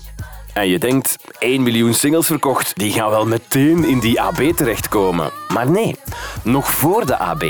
En 0.53 0.69
je 0.69 0.79
denkt, 0.79 1.17
1 1.39 1.63
miljoen 1.63 1.95
singles 1.95 2.27
verkocht, 2.27 2.77
die 2.77 2.93
gaan 2.93 3.11
wel 3.11 3.27
meteen 3.27 3.85
in 3.85 4.01
die 4.01 4.21
AB 4.21 4.41
terechtkomen. 4.57 5.31
Maar 5.49 5.71
nee, 5.71 5.97
nog 6.43 6.71
voor 6.71 7.07
de 7.07 7.19
AB, 7.19 7.45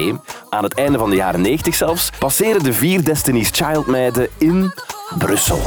aan 0.50 0.64
het 0.64 0.74
einde 0.74 0.98
van 0.98 1.10
de 1.10 1.16
jaren 1.16 1.40
90 1.40 1.74
zelfs, 1.74 2.10
passeren 2.18 2.62
de 2.62 2.72
vier 2.72 3.04
Destiny's 3.04 3.50
Child 3.52 3.86
meiden 3.86 4.28
in 4.38 4.72
Brussel. 5.18 5.60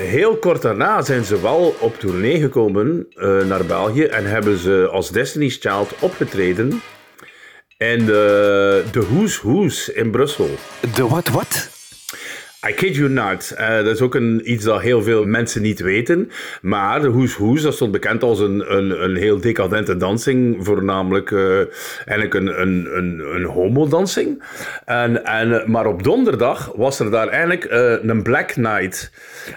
Heel 0.00 0.36
kort 0.36 0.62
daarna 0.62 1.02
zijn 1.02 1.24
ze 1.24 1.40
wel 1.40 1.74
op 1.78 1.98
tournee 1.98 2.40
gekomen 2.40 3.06
eh, 3.14 3.44
naar 3.44 3.64
België 3.64 4.04
en 4.04 4.24
hebben 4.24 4.58
ze 4.58 4.88
als 4.92 5.10
Destiny's 5.10 5.56
Child 5.60 5.94
opgetreden 5.98 6.82
in 7.78 8.06
de, 8.06 8.84
de 8.92 9.00
Who's 9.00 9.40
Who's 9.40 9.88
in 9.88 10.10
Brussel. 10.10 10.48
De 10.94 11.08
wat 11.08 11.28
wat? 11.28 11.79
I 12.68 12.72
kid 12.72 12.96
you 12.96 13.08
not. 13.08 13.50
Eh, 13.50 13.76
dat 13.76 13.86
is 13.86 14.00
ook 14.00 14.14
een, 14.14 14.52
iets 14.52 14.64
dat 14.64 14.80
heel 14.80 15.02
veel 15.02 15.24
mensen 15.24 15.62
niet 15.62 15.80
weten. 15.80 16.30
Maar 16.62 17.00
de 17.00 17.10
Who's 17.10 17.36
Who's, 17.36 17.62
dat 17.62 17.74
stond 17.74 17.92
bekend 17.92 18.22
als 18.22 18.38
een, 18.38 18.76
een, 18.76 19.04
een 19.04 19.16
heel 19.16 19.40
decadente 19.40 19.96
dansing. 19.96 20.64
Voornamelijk 20.64 21.30
eh, 21.30 21.56
eigenlijk 22.06 22.34
een, 22.34 22.60
een, 22.60 22.88
een, 22.96 23.20
een. 23.34 24.42
En, 24.84 25.24
en, 25.24 25.70
maar 25.70 25.86
op 25.86 26.02
donderdag 26.02 26.72
was 26.74 26.98
er 26.98 27.10
daar 27.10 27.28
eigenlijk 27.28 27.64
eh, 27.64 27.92
een 28.02 28.22
Black 28.22 28.56
Night. 28.56 29.10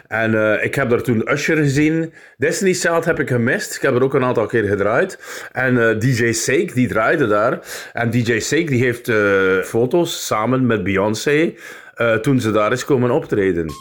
En 0.08 0.62
ik 0.64 0.76
heb 0.76 0.90
daar 0.90 1.02
toen 1.02 1.32
Usher 1.32 1.58
gezien. 1.58 2.14
Destiny's 2.38 2.86
Child 2.86 3.06
heb 3.06 3.20
ik 3.20 3.30
gemist. 3.30 3.76
Ik 3.76 3.82
heb 3.82 3.96
er 3.96 4.04
ook 4.04 4.14
een 4.14 4.24
aantal 4.24 4.46
keer 4.46 4.64
gedraaid. 4.64 5.20
En 5.52 6.00
DJ 6.00 6.32
Sake, 6.32 6.72
die 6.74 6.88
draaide 6.88 7.28
daar. 7.28 7.60
En 7.94 8.10
DJ 8.10 8.40
Sake, 8.40 8.66
die 8.66 8.84
heeft 8.84 9.12
foto's 9.68 10.26
samen 10.26 10.66
met 10.66 10.84
Beyoncé 10.84 11.54
uh, 11.98 12.16
toen 12.16 12.40
ze 12.40 12.52
daar 12.52 12.72
is 12.72 12.86
komen 12.86 13.12
optreden. 13.12 13.74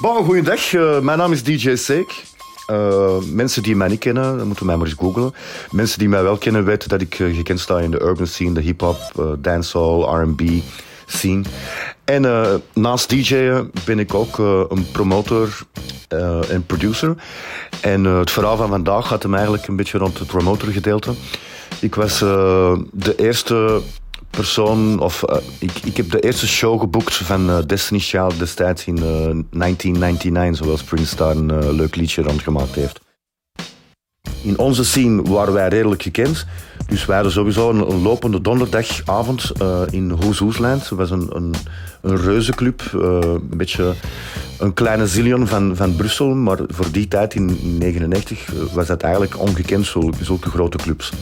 Bon, 0.00 0.24
goeiedag. 0.24 0.72
Uh, 0.72 1.00
mijn 1.00 1.18
naam 1.18 1.32
is 1.32 1.42
DJ 1.42 1.76
Sake. 1.76 2.12
Uh, 2.70 3.18
mensen 3.32 3.62
die 3.62 3.76
mij 3.76 3.88
niet 3.88 3.98
kennen, 3.98 4.38
dan 4.38 4.46
moeten 4.46 4.66
mij 4.66 4.76
maar 4.76 4.86
eens 4.86 4.96
googlen. 4.98 5.34
Mensen 5.70 5.98
die 5.98 6.08
mij 6.08 6.22
wel 6.22 6.36
kennen 6.36 6.64
weten 6.64 6.88
dat 6.88 7.00
ik 7.00 7.14
gekend 7.14 7.60
sta 7.60 7.78
in 7.78 7.90
de 7.90 8.02
urban 8.02 8.26
scene, 8.26 8.52
de 8.52 8.60
hip-hop, 8.60 9.36
dancehall, 9.38 10.22
RB 10.22 10.40
scene. 11.06 11.42
En 12.04 12.22
naast 12.72 13.08
DJ'en 13.08 13.70
ben 13.84 13.98
ik 13.98 14.14
ook 14.14 14.38
een 14.68 14.90
promotor 14.92 15.58
en 16.48 16.66
producer. 16.66 17.14
En 17.80 18.04
het 18.04 18.30
verhaal 18.30 18.56
van 18.56 18.68
vandaag 18.68 19.06
gaat 19.06 19.22
hem 19.22 19.34
eigenlijk 19.34 19.66
een 19.66 19.76
beetje 19.76 19.98
rond 19.98 20.18
het 20.18 20.28
promotor 20.28 20.68
gedeelte. 20.68 21.14
Ik 21.82 21.94
was 21.94 22.22
uh, 22.22 22.78
de 22.92 23.14
eerste 23.16 23.80
persoon, 24.30 25.00
of 25.00 25.24
uh, 25.30 25.36
ik, 25.58 25.78
ik 25.84 25.96
heb 25.96 26.10
de 26.10 26.20
eerste 26.20 26.48
show 26.48 26.80
geboekt 26.80 27.14
van 27.14 27.50
uh, 27.50 27.58
Destiny's 27.66 28.10
Child 28.10 28.38
destijds 28.38 28.84
in 28.84 28.94
1999, 28.94 30.64
zoals 30.64 30.82
Prince 30.82 31.16
daar 31.16 31.36
een 31.36 31.74
leuk 31.74 31.96
liedje 31.96 32.22
rond 32.22 32.42
gemaakt 32.42 32.74
heeft. 32.74 33.00
In 34.42 34.58
onze 34.58 34.84
scene 34.84 35.22
waren 35.22 35.52
wij 35.52 35.68
redelijk 35.68 36.02
gekend. 36.02 36.46
Dus 36.86 37.04
wij 37.04 37.14
hadden 37.14 37.32
sowieso 37.32 37.70
een, 37.70 37.90
een 37.90 38.02
lopende 38.02 38.40
donderdagavond 38.40 39.52
in 39.90 40.10
Hoes 40.10 40.38
Hoesland. 40.38 40.88
Dat 40.88 40.98
was 40.98 41.10
een, 41.10 41.36
een, 41.36 41.54
een 42.02 42.16
reuzenclub, 42.16 42.82
een 42.92 43.56
beetje 43.56 43.94
een 44.58 44.74
kleine 44.74 45.06
zillion 45.06 45.46
van, 45.46 45.76
van 45.76 45.96
Brussel. 45.96 46.34
Maar 46.34 46.58
voor 46.68 46.90
die 46.92 47.08
tijd, 47.08 47.34
in 47.34 47.46
1999, 47.46 48.72
was 48.72 48.86
dat 48.86 49.02
eigenlijk 49.02 49.40
ongekend, 49.40 49.86
zulke, 49.86 50.24
zulke 50.24 50.50
grote 50.50 50.76
clubs. 50.76 51.12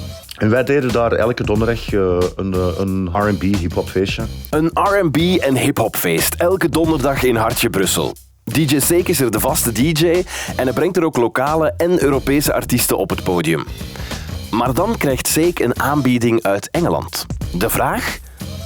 En 0.40 0.50
wij 0.50 0.64
deden 0.64 0.92
daar 0.92 1.12
elke 1.12 1.44
donderdag 1.44 1.92
uh, 1.92 2.16
een, 2.37 2.54
een 2.78 3.09
R&B 3.12 3.42
hip-hop 3.42 3.88
feestje. 3.88 4.23
Een 4.50 4.70
R&B 4.73 5.16
en 5.16 5.56
hip-hop 5.56 5.97
feest, 5.97 6.35
elke 6.35 6.68
donderdag 6.68 7.23
in 7.23 7.37
Hartje 7.37 7.70
Brussel. 7.70 8.14
DJ 8.44 8.78
Seek 8.78 9.09
is 9.09 9.20
er 9.20 9.30
de 9.30 9.40
vaste 9.40 9.73
DJ 9.73 10.25
en 10.56 10.64
hij 10.64 10.73
brengt 10.73 10.97
er 10.97 11.04
ook 11.04 11.16
lokale 11.16 11.75
en 11.76 12.02
Europese 12.02 12.52
artiesten 12.52 12.99
op 12.99 13.11
het 13.11 13.23
podium. 13.23 13.64
Maar 14.50 14.75
dan 14.75 14.97
krijgt 14.97 15.26
Seek 15.26 15.59
een 15.59 15.80
aanbieding 15.80 16.42
uit 16.42 16.70
Engeland. 16.70 17.26
De 17.52 17.70
vraag? 17.70 18.18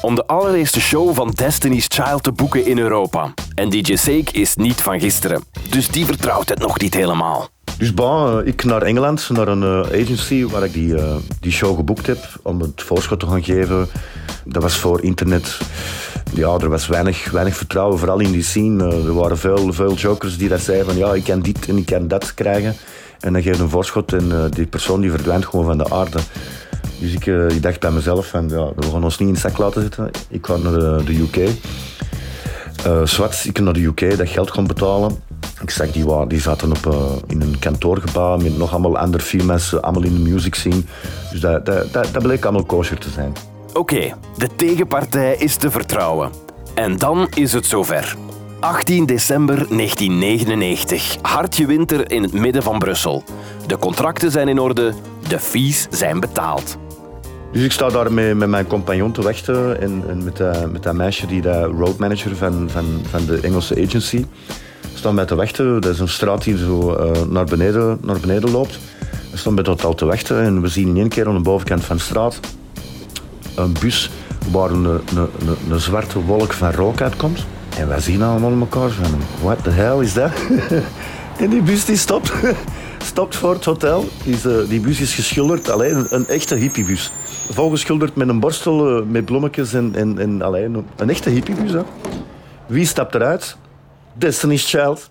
Om 0.03 0.15
de 0.15 0.27
allereerste 0.27 0.81
show 0.81 1.15
van 1.15 1.31
Destiny's 1.31 1.87
Child 1.89 2.23
te 2.23 2.33
boeken 2.33 2.67
in 2.67 2.79
Europa. 2.79 3.35
En 3.55 3.71
DJ 3.71 3.97
Seek 3.97 4.31
is 4.31 4.57
niet 4.57 4.83
van 4.83 5.01
gisteren, 5.01 5.45
dus 5.71 5.89
die 5.89 6.05
vertrouwt 6.05 6.49
het 6.49 6.59
nog 6.59 6.81
niet 6.81 6.95
helemaal. 6.95 7.54
Dus 7.79 7.95
bon, 7.95 8.41
eh, 8.41 8.47
ik 8.47 8.65
naar 8.65 8.83
Engeland, 8.83 9.31
naar 9.31 9.49
een 9.49 9.63
eh, 9.63 10.03
agency 10.03 10.47
waar 10.47 10.65
ik 10.65 10.73
die, 10.73 10.89
uh, 10.89 11.17
die 11.41 11.53
show 11.53 11.77
geboekt 11.77 12.07
heb 12.07 12.19
om 12.43 12.61
het 12.61 12.83
voorschot 12.83 13.21
te 13.21 13.27
gaan 13.27 13.45
geven. 13.45 13.89
Dat 14.45 14.63
was 14.63 14.77
voor 14.77 15.03
internet. 15.03 15.59
Ja, 16.35 16.57
er 16.59 16.69
was 16.69 16.87
weinig, 16.87 17.31
weinig 17.31 17.57
vertrouwen, 17.57 17.99
vooral 17.99 18.19
in 18.19 18.33
die 18.33 18.43
scene. 18.43 18.85
er 18.85 19.15
waren 19.15 19.39
veel, 19.39 19.73
veel 19.73 19.95
jokers 19.95 20.39
die 20.39 20.49
dat 20.49 20.61
zeiden 20.61 20.87
van 20.87 20.97
ja, 20.97 21.15
ik 21.15 21.25
kan 21.25 21.41
dit 21.41 21.69
en 21.69 21.77
ik 21.77 21.87
kan 21.87 22.09
dat 22.09 22.35
krijgen. 22.35 22.75
En 23.21 23.33
dan 23.33 23.43
geef 23.43 23.57
je 23.57 23.63
een 23.63 23.69
voorschot 23.69 24.13
en 24.13 24.51
die 24.51 24.67
persoon 24.67 25.01
die 25.01 25.11
verdwijnt 25.11 25.47
gewoon 25.47 25.65
van 25.65 25.79
de 25.79 25.91
aarde. 25.91 26.19
Dus 27.01 27.13
ik, 27.13 27.27
ik 27.27 27.63
dacht 27.63 27.81
bij 27.81 27.91
mezelf 27.91 28.27
van 28.27 28.49
ja, 28.49 28.73
we 28.77 28.91
gaan 28.91 29.05
ons 29.05 29.19
niet 29.19 29.29
in 29.29 29.35
de 29.35 29.41
zak 29.41 29.59
laten 29.59 29.83
zitten. 29.83 30.11
Ik 30.29 30.47
ga 30.47 30.57
naar 30.57 31.05
de 31.05 31.19
UK. 31.19 31.51
Uh, 32.87 33.05
zwart, 33.05 33.45
ik 33.45 33.61
naar 33.61 33.73
de 33.73 33.85
UK, 33.85 34.17
dat 34.17 34.29
geld 34.29 34.51
gaan 34.51 34.67
betalen. 34.67 35.23
Ik 35.63 35.71
zag 35.71 35.91
die, 35.91 36.27
die 36.27 36.41
zaten 36.41 36.71
op, 36.71 36.87
uh, 36.87 36.95
in 37.27 37.41
een 37.41 37.59
kantoorgebouw 37.59 38.37
met 38.37 38.59
nog 38.59 38.73
allemaal 38.73 38.99
andere 38.99 39.23
firma's, 39.23 39.75
allemaal 39.81 40.03
in 40.03 40.15
de 40.15 40.31
music 40.31 40.55
scene. 40.55 40.83
Dus 41.31 41.41
dat, 41.41 41.67
dat, 41.67 41.93
dat, 41.93 42.09
dat 42.13 42.23
bleek 42.23 42.45
allemaal 42.45 42.65
kosher 42.65 42.99
te 42.99 43.11
zijn. 43.11 43.33
Oké, 43.73 44.15
de 44.37 44.49
tegenpartij 44.57 45.37
is 45.37 45.57
te 45.57 45.71
vertrouwen. 45.71 46.31
En 46.75 46.97
dan 46.97 47.29
is 47.35 47.53
het 47.53 47.67
zover. 47.67 48.17
18 48.61 49.07
december 49.07 49.57
1999. 49.57 51.17
Hartje 51.23 51.67
winter 51.67 52.11
in 52.11 52.23
het 52.23 52.33
midden 52.33 52.63
van 52.63 52.79
Brussel. 52.79 53.23
De 53.67 53.79
contracten 53.79 54.31
zijn 54.31 54.49
in 54.49 54.59
orde, 54.59 54.93
de 55.29 55.39
fees 55.39 55.87
zijn 55.91 56.21
betaald. 56.21 56.77
Dus 57.55 57.63
ik 57.63 57.73
sta 57.73 57.89
daar 57.89 58.13
met, 58.13 58.37
met 58.37 58.49
mijn 58.49 58.67
compagnon 58.67 59.13
te 59.13 59.23
wachten 59.23 59.81
en, 59.81 60.05
en 60.09 60.25
met, 60.25 60.37
dat, 60.37 60.73
met 60.73 60.83
dat 60.83 60.95
meisje 60.95 61.27
die 61.27 61.41
de 61.41 61.63
roadmanager 61.63 62.37
van, 62.37 62.71
van, 62.71 62.85
van 63.11 63.27
de 63.27 63.41
Engelse 63.41 63.85
agency 63.87 64.25
staan 64.95 65.15
bij 65.15 65.25
te 65.25 65.35
wachten. 65.35 65.81
Dat 65.81 65.93
is 65.93 65.99
een 65.99 66.09
straat 66.09 66.45
die 66.45 66.59
zo 66.59 66.97
uh, 67.01 67.23
naar, 67.29 67.45
beneden, 67.45 67.99
naar 68.03 68.21
beneden 68.21 68.51
loopt. 68.51 68.79
We 69.31 69.37
staan 69.37 69.55
bij 69.55 69.65
het 69.67 69.73
hotel 69.73 69.95
te 69.95 70.05
wachten 70.05 70.43
en 70.43 70.61
we 70.61 70.69
zien 70.69 70.89
in 70.89 70.97
één 70.97 71.09
keer 71.09 71.29
aan 71.29 71.35
de 71.35 71.41
bovenkant 71.41 71.85
van 71.85 71.97
de 71.97 72.03
straat 72.03 72.41
een 73.55 73.77
bus 73.81 74.11
waar 74.51 74.71
een, 74.71 74.85
een, 74.85 75.01
een, 75.17 75.57
een 75.71 75.81
zwarte 75.81 76.21
wolk 76.21 76.53
van 76.53 76.73
rook 76.73 77.01
uitkomt. 77.01 77.47
En 77.79 77.89
wij 77.89 78.01
zien 78.01 78.23
allemaal 78.23 78.59
elkaar 78.61 78.91
van, 78.91 79.21
what 79.43 79.65
the 79.65 79.71
hell 79.71 79.99
is 79.99 80.13
dat? 80.13 80.31
en 81.43 81.51
die 81.51 81.63
bus 81.63 81.85
die 81.85 81.97
stopt, 81.97 82.33
het 83.13 83.65
hotel. 83.65 84.05
Is, 84.25 84.47
uh, 84.47 84.69
die 84.69 84.81
bus 84.81 85.01
is 85.01 85.15
geschilderd, 85.15 85.71
alleen 85.71 86.07
een, 86.11 86.27
echte 86.27 86.55
hippiebus. 86.55 87.13
Volgeschilderd 87.51 88.17
met 88.17 88.29
een 88.29 88.41
borstel, 88.41 88.99
uh, 88.99 89.07
met 89.07 89.25
bloemetjes 89.25 89.73
en, 89.73 89.95
en, 89.95 90.19
en 90.19 90.43
alleen 90.43 90.85
een, 90.97 91.11
echte 91.11 91.31
hippiebus. 91.31 91.73
Hè. 91.73 91.83
Wie 92.67 92.87
stapt 92.87 93.15
eruit? 93.15 93.57
Destiny's 94.13 94.71
Child. 94.71 95.11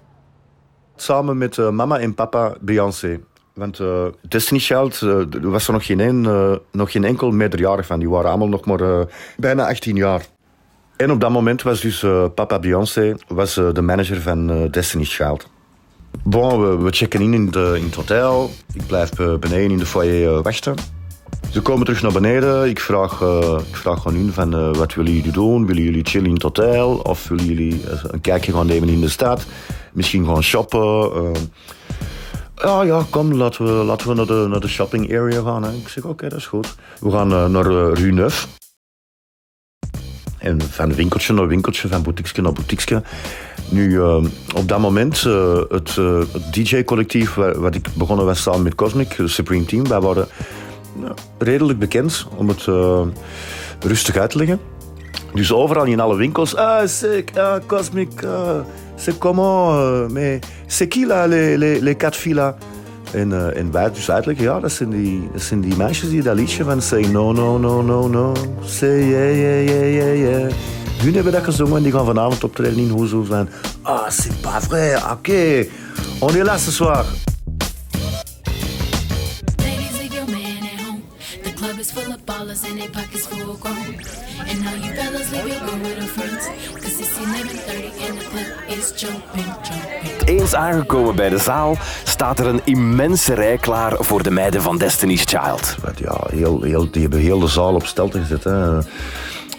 Samen 0.96 1.38
met 1.38 1.58
uh, 1.58 1.70
mama 1.70 2.00
en 2.00 2.14
papa 2.14 2.56
Beyoncé. 2.62 3.20
Want 3.54 3.80
Destiny's 4.22 4.66
Child 4.66 5.00
was 5.42 5.68
er 5.68 5.74
nog 5.74 5.86
geen, 5.86 6.00
een, 6.00 6.60
nog 6.72 6.92
geen 6.92 7.04
enkel 7.04 7.32
meerderjarig 7.32 7.86
van. 7.86 8.00
Die 8.00 8.10
waren 8.10 8.30
allemaal 8.30 8.48
nog 8.48 8.66
maar 8.66 9.08
bijna 9.38 9.68
18 9.68 9.96
jaar. 9.96 10.26
En 10.96 11.12
op 11.12 11.20
dat 11.22 11.30
moment 11.30 11.62
was 11.62 11.82
dus 11.82 12.06
papa 12.36 12.60
Beyoncé 12.60 13.16
was, 13.28 13.54
de 13.54 13.82
manager 13.82 14.22
van 14.22 14.68
Destiny's 14.72 15.16
Child. 15.16 15.50
Bon, 16.24 16.84
we, 16.84 16.92
checken 16.92 17.22
in 17.22 17.34
in, 17.34 17.52
de, 17.52 17.74
in 17.78 17.84
het 17.84 17.96
hotel. 17.96 18.52
Ik 18.74 18.88
blijf 18.88 19.10
beneden 19.16 19.72
in 19.72 19.78
de 19.78 19.86
foyer 19.86 20.42
wachten. 20.42 20.76
Ze 21.50 21.62
komen 21.62 21.86
terug 21.86 22.02
naar 22.02 22.12
beneden. 22.12 22.70
Ik 22.70 22.80
vraag, 22.80 23.22
uh, 23.22 23.58
ik 23.70 23.76
vraag 23.76 24.08
aan 24.08 24.14
hun 24.14 24.34
van 24.34 24.74
wat 24.74 24.94
willen 24.94 25.14
jullie 25.14 25.32
doen? 25.32 25.66
Willen 25.66 25.84
jullie 25.84 26.06
chillen 26.06 26.28
in 26.28 26.34
het 26.34 26.44
hotel? 26.44 26.96
Of 26.96 27.28
willen 27.28 27.46
jullie 27.46 27.82
een 28.08 28.22
kijkje 28.22 28.52
gaan 28.52 28.66
nemen 28.66 28.90
in 28.90 29.02
de 29.02 29.10
stad? 29.10 29.46
Misschien 29.94 30.26
gaan 30.26 30.44
shoppen? 30.44 31.12
ja, 32.56 32.82
ja, 32.84 33.06
kom, 33.10 33.34
laten 33.34 33.66
we, 33.66 33.72
laten 33.72 34.08
we 34.08 34.14
naar, 34.14 34.26
de, 34.26 34.46
naar 34.50 34.60
de 34.60 34.68
shopping 34.68 35.18
area 35.18 35.42
gaan. 35.42 35.66
Ik 35.66 35.88
zeg, 35.88 36.04
oké, 36.04 36.30
dat 36.30 36.40
is 36.40 36.48
goed. 36.48 36.76
We 37.00 37.12
gaan 37.12 37.52
naar 37.52 37.66
Rue 37.94 38.12
Neuf. 38.12 38.48
En 40.44 40.62
van 40.62 40.94
winkeltje 40.94 41.34
naar 41.34 41.48
winkeltje, 41.48 41.88
van 41.88 42.04
boutiqueske 42.04 42.42
naar 42.42 42.54
boutiqueske. 42.54 43.04
Nu, 43.70 44.00
op 44.56 44.68
dat 44.68 44.80
moment, 44.80 45.22
het, 45.70 45.96
het 45.96 46.54
DJ-collectief 46.54 47.34
wat 47.36 47.76
ik 47.76 47.88
begonnen 47.94 48.26
was 48.26 48.42
samen 48.42 48.64
met 48.64 48.76
Cosmic, 48.76 49.16
de 49.16 49.28
Supreme 49.28 49.66
Team, 49.66 49.88
wij 49.88 50.00
waren 50.00 50.28
redelijk 51.38 51.80
bekend, 51.80 52.28
om 52.36 52.48
het 52.48 52.66
rustig 53.80 54.18
uit 54.18 54.30
te 54.30 54.38
leggen. 54.38 54.60
Dus 55.34 55.52
overal 55.52 55.86
in 55.86 56.00
alle 56.00 56.16
winkels. 56.16 56.56
Ah, 56.56 56.88
c'est 56.88 57.38
ah, 57.38 57.60
Cosmic. 57.68 58.24
ah, 58.24 58.66
c'est 58.96 59.18
comment? 59.18 60.10
mais 60.12 60.40
c'est 60.68 60.88
qui 60.88 61.06
là, 61.06 61.28
les, 61.28 61.58
les, 61.58 61.80
les 61.80 61.96
quatre 61.96 62.18
filles? 62.18 62.54
En, 63.14 63.34
eh, 63.34 63.60
en 63.60 63.72
wij 63.72 63.92
dus 63.92 64.12
uitleggen, 64.12 64.46
ja, 64.46 64.60
dat 64.60 64.72
zijn, 64.72 64.90
die, 64.90 65.30
dat 65.32 65.42
zijn 65.42 65.62
die 65.62 65.76
meisjes 65.76 66.10
die 66.10 66.24
dat 66.24 66.36
liedje 66.36 66.64
van 66.64 66.82
Say 66.82 67.02
no, 67.02 67.32
no, 67.32 67.58
no, 67.58 67.82
no, 67.82 68.08
no. 68.08 68.32
Say 68.66 69.10
yeah, 69.10 69.36
yeah, 69.36 69.68
yeah, 69.68 69.94
yeah, 69.94 70.18
yeah. 70.18 70.52
Hun 70.98 71.14
hebben 71.14 71.32
dat 71.32 71.44
gezongen 71.44 71.78
en 71.78 71.84
die 71.84 71.92
gaan 71.92 72.06
vanavond 72.06 72.44
optreden 72.44 72.78
in 72.78 72.90
Hoezo 72.90 73.24
van... 73.24 73.48
Ah, 73.82 74.10
c'est 74.10 74.42
pas 74.42 74.68
vrai, 74.68 74.96
ok. 74.96 75.30
On 76.20 76.36
est 76.36 76.44
là 76.44 76.58
ce 76.58 76.72
soir. 76.72 77.23
Eens 90.26 90.56
aangekomen 90.56 91.16
bij 91.16 91.30
de 91.30 91.38
zaal 91.38 91.78
staat 92.04 92.40
er 92.40 92.46
een 92.48 92.62
immense 92.64 93.34
rij 93.34 93.58
klaar 93.58 93.96
voor 94.00 94.24
de 94.24 94.32
meiden 94.32 94.62
van 94.62 94.78
Destiny's 94.78 95.24
Child. 95.26 95.76
Wat, 95.84 95.98
ja, 96.00 96.18
heel, 96.30 96.62
heel, 96.62 96.92
die 96.92 97.02
hebben 97.02 97.20
heel 97.20 97.40
de 97.40 97.48
zaal 97.48 97.74
op 97.74 97.86
stel 97.86 98.10
gezet. 98.10 98.44
Hè. 98.44 98.80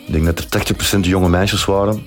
Ik 0.07 0.13
denk 0.13 0.25
dat 0.25 0.39
er 0.39 0.75
80% 0.97 1.01
jonge 1.01 1.29
meisjes 1.29 1.65
waren. 1.65 2.03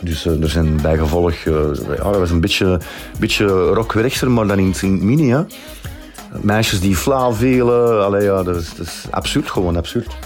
Dus 0.00 0.26
eh, 0.26 0.42
er 0.42 0.48
zijn 0.48 0.76
bijgevolg... 0.82 1.32
eh, 1.32 1.54
ja, 1.96 2.02
dat 2.10 2.18
was 2.18 2.30
een 2.30 2.40
beetje, 2.40 2.80
beetje 3.18 3.46
rockwerchter, 3.72 4.30
maar 4.30 4.46
dan 4.46 4.58
in, 4.58 4.68
het- 4.68 4.82
in 4.82 4.92
het 4.92 5.02
mini. 5.02 5.30
Hè. 5.30 5.42
Meisjes 6.40 6.80
die 6.80 6.96
flauw 6.96 7.32
velen. 7.32 8.04
Allee, 8.04 8.22
ja, 8.22 8.42
dat, 8.42 8.56
is, 8.56 8.74
dat 8.76 8.86
is 8.86 9.04
absurd, 9.10 9.50
gewoon 9.50 9.76
absurd. 9.76 10.16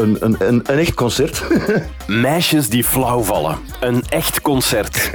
Een, 0.00 0.16
een, 0.20 0.36
een, 0.38 0.62
een 0.66 0.78
echt 0.78 0.94
concert. 0.94 1.42
Meisjes 2.06 2.68
die 2.68 2.84
flauw 2.84 3.22
vallen. 3.22 3.56
Een 3.80 4.02
echt 4.08 4.40
concert. 4.40 5.10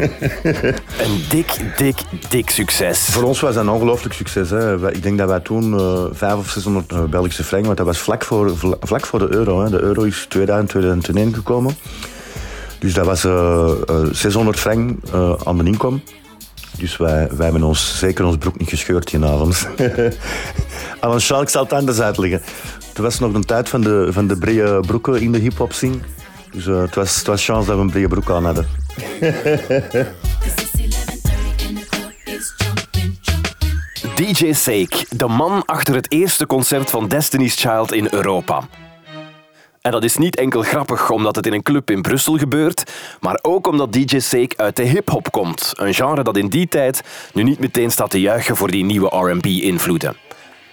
Een 1.04 1.24
dik, 1.30 1.78
dik, 1.78 1.96
dik 2.30 2.50
succes. 2.50 3.00
Voor 3.00 3.24
ons 3.24 3.40
was 3.40 3.54
dat 3.54 3.64
een 3.64 3.70
ongelooflijk 3.70 4.14
succes. 4.16 4.50
Hè. 4.50 4.92
Ik 4.92 5.04
denk 5.04 5.18
dat 5.18 5.28
wij 5.30 5.40
toen 5.40 5.64
500 6.14 6.34
of 6.40 6.50
600 6.50 6.92
eh, 6.92 7.04
Belgische 7.04 7.44
frank, 7.44 7.66
want 7.66 7.78
dat 7.78 7.86
was 7.86 7.98
vlak 7.98 8.24
voor, 8.24 8.58
vla- 8.58 8.78
vlak 8.80 9.06
voor 9.06 9.20
de 9.20 9.34
euro. 9.34 9.62
Hè. 9.64 9.70
De 9.70 9.80
euro 9.80 10.04
is 10.04 10.26
2000, 10.30 10.70
2001 10.70 11.34
gekomen. 11.34 11.78
Dus 12.80 12.94
dat 12.94 13.06
was 13.06 13.24
eh, 13.24 13.72
eh, 13.88 13.96
600 14.12 14.60
frank 14.60 14.98
aan 15.44 15.58
de 15.58 15.64
inkom. 15.64 16.04
Dus 16.78 16.98
wij, 16.98 17.28
wij 17.32 17.44
hebben 17.46 17.64
ons 17.64 17.98
zeker 18.00 18.26
ons 18.26 18.38
broek 18.38 18.60
niet 18.60 18.70
gescheurd 18.70 19.12
die 19.12 19.24
avond. 19.26 19.68
Aan 21.00 21.20
Charles, 21.20 21.44
ik 21.44 21.50
zal 21.50 21.64
het 21.64 21.74
anders 21.74 22.00
uitleggen. 22.00 22.42
Het 22.96 23.04
was 23.04 23.20
nog 23.20 23.34
een 23.34 23.46
tijd 23.46 23.70
van 23.70 23.82
de, 23.82 24.08
van 24.12 24.28
de 24.28 24.38
brede 24.38 24.80
broeken 24.80 25.22
in 25.22 25.32
de 25.32 25.38
hip-hop 25.38 25.74
scene. 25.74 25.98
Dus 26.52 26.68
eh, 26.68 26.82
het, 26.82 26.96
was, 26.96 27.18
het 27.18 27.28
was 27.28 27.46
chance 27.46 27.68
dat 27.68 27.76
we 27.76 27.82
een 27.82 27.90
brede 27.90 28.08
broek 28.08 28.30
aan 28.30 28.46
hadden. 28.46 28.68
Cause 29.20 30.62
it's 30.62 30.72
11.30 30.78 31.68
and 31.68 31.78
the 31.78 31.86
club 31.90 32.12
is 32.24 32.54
jumping, 32.58 33.18
jumping. 33.22 34.36
DJ 34.36 34.54
Sake, 34.54 35.06
de 35.18 35.28
man 35.28 35.66
achter 35.66 35.96
het 35.96 36.12
eerste 36.12 36.46
concert 36.46 36.90
van 36.90 37.08
Destiny's 37.08 37.56
Child 37.56 37.94
in 37.94 38.08
Europa. 38.12 38.64
En 39.82 39.92
dat 39.92 40.04
is 40.04 40.18
niet 40.18 40.36
enkel 40.36 40.62
grappig 40.62 41.10
omdat 41.10 41.36
het 41.36 41.46
in 41.46 41.54
een 41.54 41.64
club 41.64 41.90
in 41.90 42.02
Brussel 42.02 42.38
gebeurt, 42.38 42.92
maar 43.20 43.40
ook 43.42 43.68
omdat 43.68 43.94
DJ 43.94 44.20
Sake 44.20 44.58
uit 44.58 44.76
de 44.76 44.84
hip-hop 44.84 45.32
komt. 45.32 45.72
Een 45.74 45.94
genre 45.94 46.24
dat 46.24 46.38
in 46.38 46.48
die 46.48 46.68
tijd 46.68 47.04
nu 47.34 47.44
niet 47.44 47.60
meteen 47.60 47.92
staat 47.92 48.10
te 48.10 48.22
juichen 48.22 48.56
voor 48.56 48.72
die 48.72 48.84
nieuwe 48.84 49.08
RB-invloeden. 49.08 50.25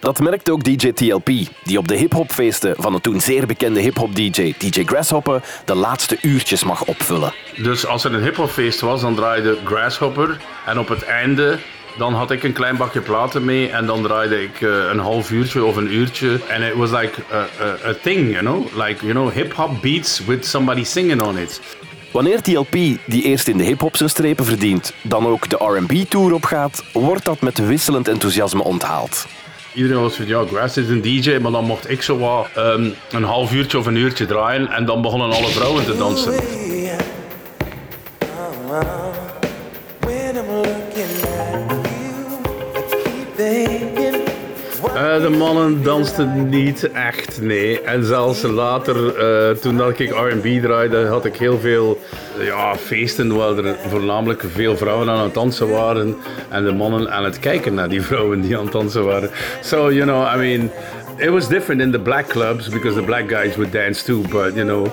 Dat 0.03 0.21
merkte 0.21 0.53
ook 0.53 0.65
DJ 0.65 0.93
TLP, 0.93 1.31
die 1.63 1.79
op 1.79 1.89
de 1.89 1.95
hip-hopfeesten 1.95 2.75
van 2.79 2.93
de 2.93 3.01
toen 3.01 3.21
zeer 3.21 3.47
bekende 3.47 3.81
hip-hop-DJ 3.81 4.55
DJ 4.59 4.85
Grasshopper 4.85 5.43
de 5.65 5.75
laatste 5.75 6.19
uurtjes 6.23 6.65
mag 6.65 6.85
opvullen. 6.85 7.33
Dus 7.57 7.87
als 7.87 8.05
er 8.05 8.15
een 8.15 8.23
hiphopfeest 8.23 8.81
was, 8.81 9.01
dan 9.01 9.15
draaide 9.15 9.59
Grasshopper. 9.65 10.41
En 10.67 10.79
op 10.79 10.89
het 10.89 11.03
einde, 11.03 11.59
dan 11.99 12.15
had 12.15 12.31
ik 12.31 12.43
een 12.43 12.53
klein 12.53 12.77
bakje 12.77 13.01
platen 13.01 13.45
mee. 13.45 13.69
En 13.71 13.87
dan 13.87 14.03
draaide 14.03 14.43
ik 14.43 14.61
eh, 14.61 14.69
een 14.69 14.99
half 14.99 15.31
uurtje 15.31 15.65
of 15.65 15.77
een 15.77 15.95
uurtje. 15.95 16.41
En 16.49 16.63
it 16.63 16.75
was 16.75 16.91
like 16.91 17.21
a, 17.33 17.47
a, 17.61 17.89
a 17.89 17.95
thing, 18.03 18.31
you 18.31 18.39
know? 18.39 18.85
Like, 18.87 19.07
you 19.07 19.13
know, 19.13 19.33
hip-hop 19.33 19.83
beats 19.83 20.25
with 20.25 20.47
somebody 20.47 20.85
singing 20.85 21.23
on 21.23 21.38
it. 21.38 21.61
Wanneer 22.12 22.43
TLP, 22.43 22.73
die 23.07 23.23
eerst 23.23 23.49
in 23.49 23.57
de 23.57 23.65
hip-hop 23.65 23.97
zijn 23.97 24.11
strepen 24.11 24.45
verdient, 24.45 24.93
dan 25.03 25.27
ook 25.27 25.49
de 25.49 25.57
RB-tour 25.57 26.35
opgaat, 26.35 26.85
wordt 26.93 27.25
dat 27.25 27.41
met 27.41 27.67
wisselend 27.67 28.09
enthousiasme 28.09 28.62
onthaald. 28.62 29.27
Iedereen 29.75 30.03
was 30.03 30.15
van, 30.15 30.27
ja, 30.27 30.45
Grass 30.47 30.77
is 30.77 30.89
een 30.89 31.03
DJ, 31.03 31.39
maar 31.41 31.53
dan 31.53 31.65
mocht 31.65 31.91
ik 31.91 32.03
zo 32.03 32.19
wat 32.19 32.47
ehm, 32.55 32.89
een 33.11 33.25
half 33.25 33.53
uurtje 33.53 33.79
of 33.79 33.87
een 33.87 33.97
uurtje 33.97 34.27
draaien. 34.27 34.69
En 34.69 34.85
dan 34.85 35.03
begonnen 35.03 35.33
alle 35.33 35.49
vrouwen 35.49 35.85
te 35.85 35.97
dansen. 35.97 36.35
De 45.18 45.29
mannen 45.29 45.83
dansten 45.83 46.48
niet 46.48 46.90
echt, 46.90 47.40
nee. 47.40 47.81
En 47.81 48.05
zelfs 48.05 48.42
later, 48.42 49.16
eh, 49.16 49.57
toen 49.57 49.77
dat 49.77 49.98
ik 49.98 50.11
R&B 50.11 50.62
draaide, 50.62 51.07
had 51.07 51.25
ik 51.25 51.37
heel 51.37 51.59
veel 51.59 51.98
ja, 52.38 52.77
feesten 52.77 53.37
waar 53.37 53.57
er 53.57 53.77
voornamelijk 53.88 54.44
veel 54.53 54.77
vrouwen 54.77 55.09
aan 55.09 55.22
het 55.22 55.35
dansen 55.35 55.70
waren 55.70 56.16
en 56.48 56.64
de 56.64 56.72
mannen 56.72 57.11
aan 57.11 57.25
het 57.25 57.38
kijken 57.38 57.75
naar 57.75 57.88
die 57.88 58.03
vrouwen 58.03 58.40
die 58.40 58.57
aan 58.57 58.62
het 58.62 58.72
dansen 58.72 59.05
waren. 59.05 59.31
So, 59.61 59.92
you 59.92 60.05
know, 60.05 60.35
I 60.35 60.38
mean, 60.38 60.70
it 61.16 61.31
was 61.31 61.48
different 61.48 61.81
in 61.81 61.90
the 61.90 62.01
black 62.01 62.27
clubs 62.27 62.68
because 62.68 62.96
the 62.96 63.05
black 63.05 63.29
guys 63.29 63.57
would 63.57 63.72
dance 63.72 64.05
too, 64.05 64.20
but, 64.20 64.55
you 64.55 64.64
know, 64.64 64.87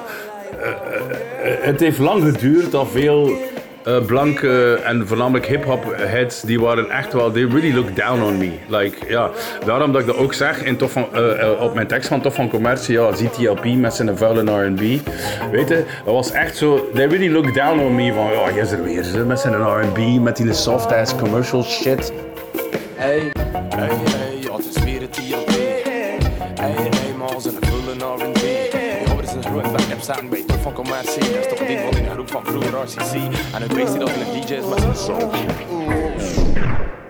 eh, 0.59 0.69
eh, 0.69 1.57
het 1.61 1.79
heeft 1.79 1.99
lang 1.99 2.23
geduurd 2.23 2.71
dat 2.71 2.87
veel 2.91 3.37
eh, 3.83 4.05
blanke 4.05 4.79
en 4.83 5.07
voornamelijk 5.07 5.45
hip-hop 5.45 5.93
heads, 5.95 6.41
die 6.41 6.59
waren 6.59 6.89
echt 6.89 7.13
wel, 7.13 7.31
they 7.31 7.45
really 7.45 7.73
look 7.73 7.95
down 7.95 8.21
on 8.21 8.37
me. 8.37 8.51
Like, 8.67 8.97
ja, 9.07 9.29
daarom 9.65 9.91
dat 9.91 10.01
ik 10.01 10.07
dat 10.07 10.17
ook 10.17 10.33
zeg 10.33 10.63
in 10.63 10.77
tof 10.77 10.91
van, 10.91 11.07
eh, 11.13 11.41
eh, 11.41 11.61
op 11.61 11.73
mijn 11.73 11.87
tekst 11.87 12.07
van 12.07 12.21
Tof 12.21 12.35
van 12.35 12.49
Commercie, 12.49 12.93
ja, 12.93 13.15
ZTLP 13.15 13.65
met 13.65 13.93
zijn 13.93 14.17
vuile 14.17 14.65
R&B. 14.65 14.79
Weet 15.51 15.67
je, 15.67 15.85
dat 16.05 16.13
was 16.13 16.31
echt 16.31 16.57
zo, 16.57 16.89
they 16.93 17.07
really 17.07 17.31
look 17.31 17.53
down 17.53 17.79
on 17.79 17.95
me 17.95 18.13
van, 18.13 18.31
ja, 18.31 18.53
jij 18.53 18.63
is 18.63 18.71
er 18.71 18.83
weer, 18.83 19.03
ze, 19.03 19.17
met 19.17 19.39
zijn 19.39 19.53
R&B, 19.53 20.21
met 20.21 20.37
die 20.37 20.53
soft-ass 20.53 21.15
commercial 21.15 21.63
shit. 21.63 22.13
Hey, 22.95 23.31
hey, 23.69 23.89
hey, 24.03 24.37
ja, 24.39 24.55
het 24.55 24.75
is 24.75 24.83
weer 24.83 25.01
het 25.01 25.13
TLP. 25.13 25.57
Hey, 26.59 26.71
hey, 26.71 27.13
man, 27.17 27.41
zijn 27.41 27.55
vullen 27.61 27.97
R&B. 27.97 28.39
Je 28.39 29.09
hoort 29.09 29.45
groot 29.45 29.71
back-up 29.71 30.01
Top 30.63 30.73
van 30.73 30.83
Commercie. 30.83 31.39
Is 31.39 31.47
toch 31.47 31.59
het 31.59 31.69
iemand 31.69 31.95
in 31.95 32.05
een 32.05 32.11
groep 32.11 32.29
van 32.29 32.45
vroeger 32.45 32.81
RCC. 32.81 33.13
En 33.53 33.61
het 33.61 33.73
hij 33.89 33.99
dat 33.99 34.09
een 34.09 34.41
DJ 34.41 34.53
is 34.53 34.65
met 34.65 34.97
zijn. 34.97 36.48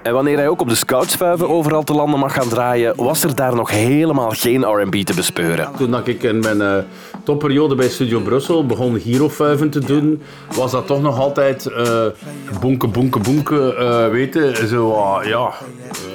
En 0.09 0.15
wanneer 0.15 0.37
hij 0.37 0.47
ook 0.47 0.61
op 0.61 0.69
de 0.69 0.75
scoutsvuiven 0.75 1.49
overal 1.49 1.83
te 1.83 1.93
landen 1.93 2.19
mag 2.19 2.33
gaan 2.33 2.49
draaien, 2.49 2.93
was 2.95 3.23
er 3.23 3.35
daar 3.35 3.55
nog 3.55 3.69
helemaal 3.69 4.29
geen 4.29 4.63
R&B 4.63 4.95
te 4.95 5.13
bespeuren. 5.13 5.69
Toen 5.77 5.91
dat 5.91 6.07
ik 6.07 6.23
in 6.23 6.39
mijn 6.39 6.61
eh, 6.61 6.77
topperiode 7.23 7.75
bij 7.75 7.89
Studio 7.89 8.19
Brussel 8.19 8.65
begon 8.65 8.99
girofuiven 8.99 9.69
te 9.69 9.79
doen, 9.79 10.21
was 10.55 10.71
dat 10.71 10.87
toch 10.87 11.01
nog 11.01 11.19
altijd 11.19 11.65
eh 11.65 12.05
bonken, 12.61 12.91
bonken, 12.91 13.21
bonken, 13.21 13.77
eh 13.77 14.07
weten, 14.07 14.67
zo 14.67 14.91
ah, 14.91 15.25
ja, 15.25 15.53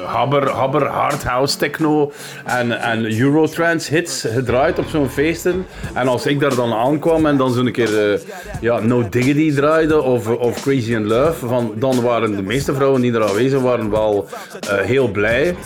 habber, 0.05 0.51
habber, 0.51 0.87
hardhouse 0.87 1.57
techno 1.57 2.13
en, 2.45 2.81
en 2.81 3.21
Eurotrance 3.21 3.95
hits 3.95 4.27
gedraaid 4.29 4.79
op 4.79 4.87
zo'n 4.89 5.09
feesten. 5.09 5.67
En 5.95 6.09
als 6.09 6.27
ik 6.27 6.41
daar 6.41 6.55
dan 6.55 6.73
aankwam 6.73 7.27
en 7.27 7.37
dan 7.37 7.53
zo'n 7.53 7.71
keer 7.71 8.13
eh, 8.13 8.21
ja, 8.61 8.79
No 8.79 9.09
Diggity 9.09 9.55
draaide 9.55 10.03
of, 10.03 10.29
of 10.29 10.63
Crazy 10.63 10.93
in 10.93 11.07
Love, 11.07 11.47
van, 11.47 11.73
dan 11.77 12.03
waren 12.03 12.37
de 12.37 12.43
meeste 12.43 12.75
vrouwen 12.75 13.01
die 13.01 13.13
er 13.13 13.29
aanwezig 13.29 13.61
waren 13.61 13.84
wel 13.91 14.29
eh, 14.61 14.79
heel 14.79 15.09
blij. 15.09 15.57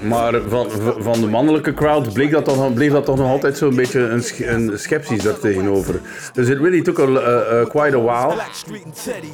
Maar 0.00 0.34
van, 0.48 0.66
van 0.98 1.20
de 1.20 1.26
mannelijke 1.26 1.74
crowd 1.74 2.12
bleek 2.12 2.30
dat 2.30 2.44
toch, 2.44 2.72
bleef 2.74 2.92
dat 2.92 3.04
toch 3.04 3.16
nog 3.16 3.30
altijd 3.30 3.58
zo'n 3.58 3.74
beetje 3.74 4.00
een, 4.00 4.24
een 4.38 4.78
sceptisch 4.78 5.22
daar 5.22 5.38
tegenover. 5.38 6.00
Dus 6.32 6.48
it 6.48 6.58
really 6.58 6.82
took 6.82 6.98
a, 6.98 7.02
uh, 7.02 7.16
uh, 7.16 7.66
quite 7.68 7.96
a 7.96 8.00
while. 8.00 8.34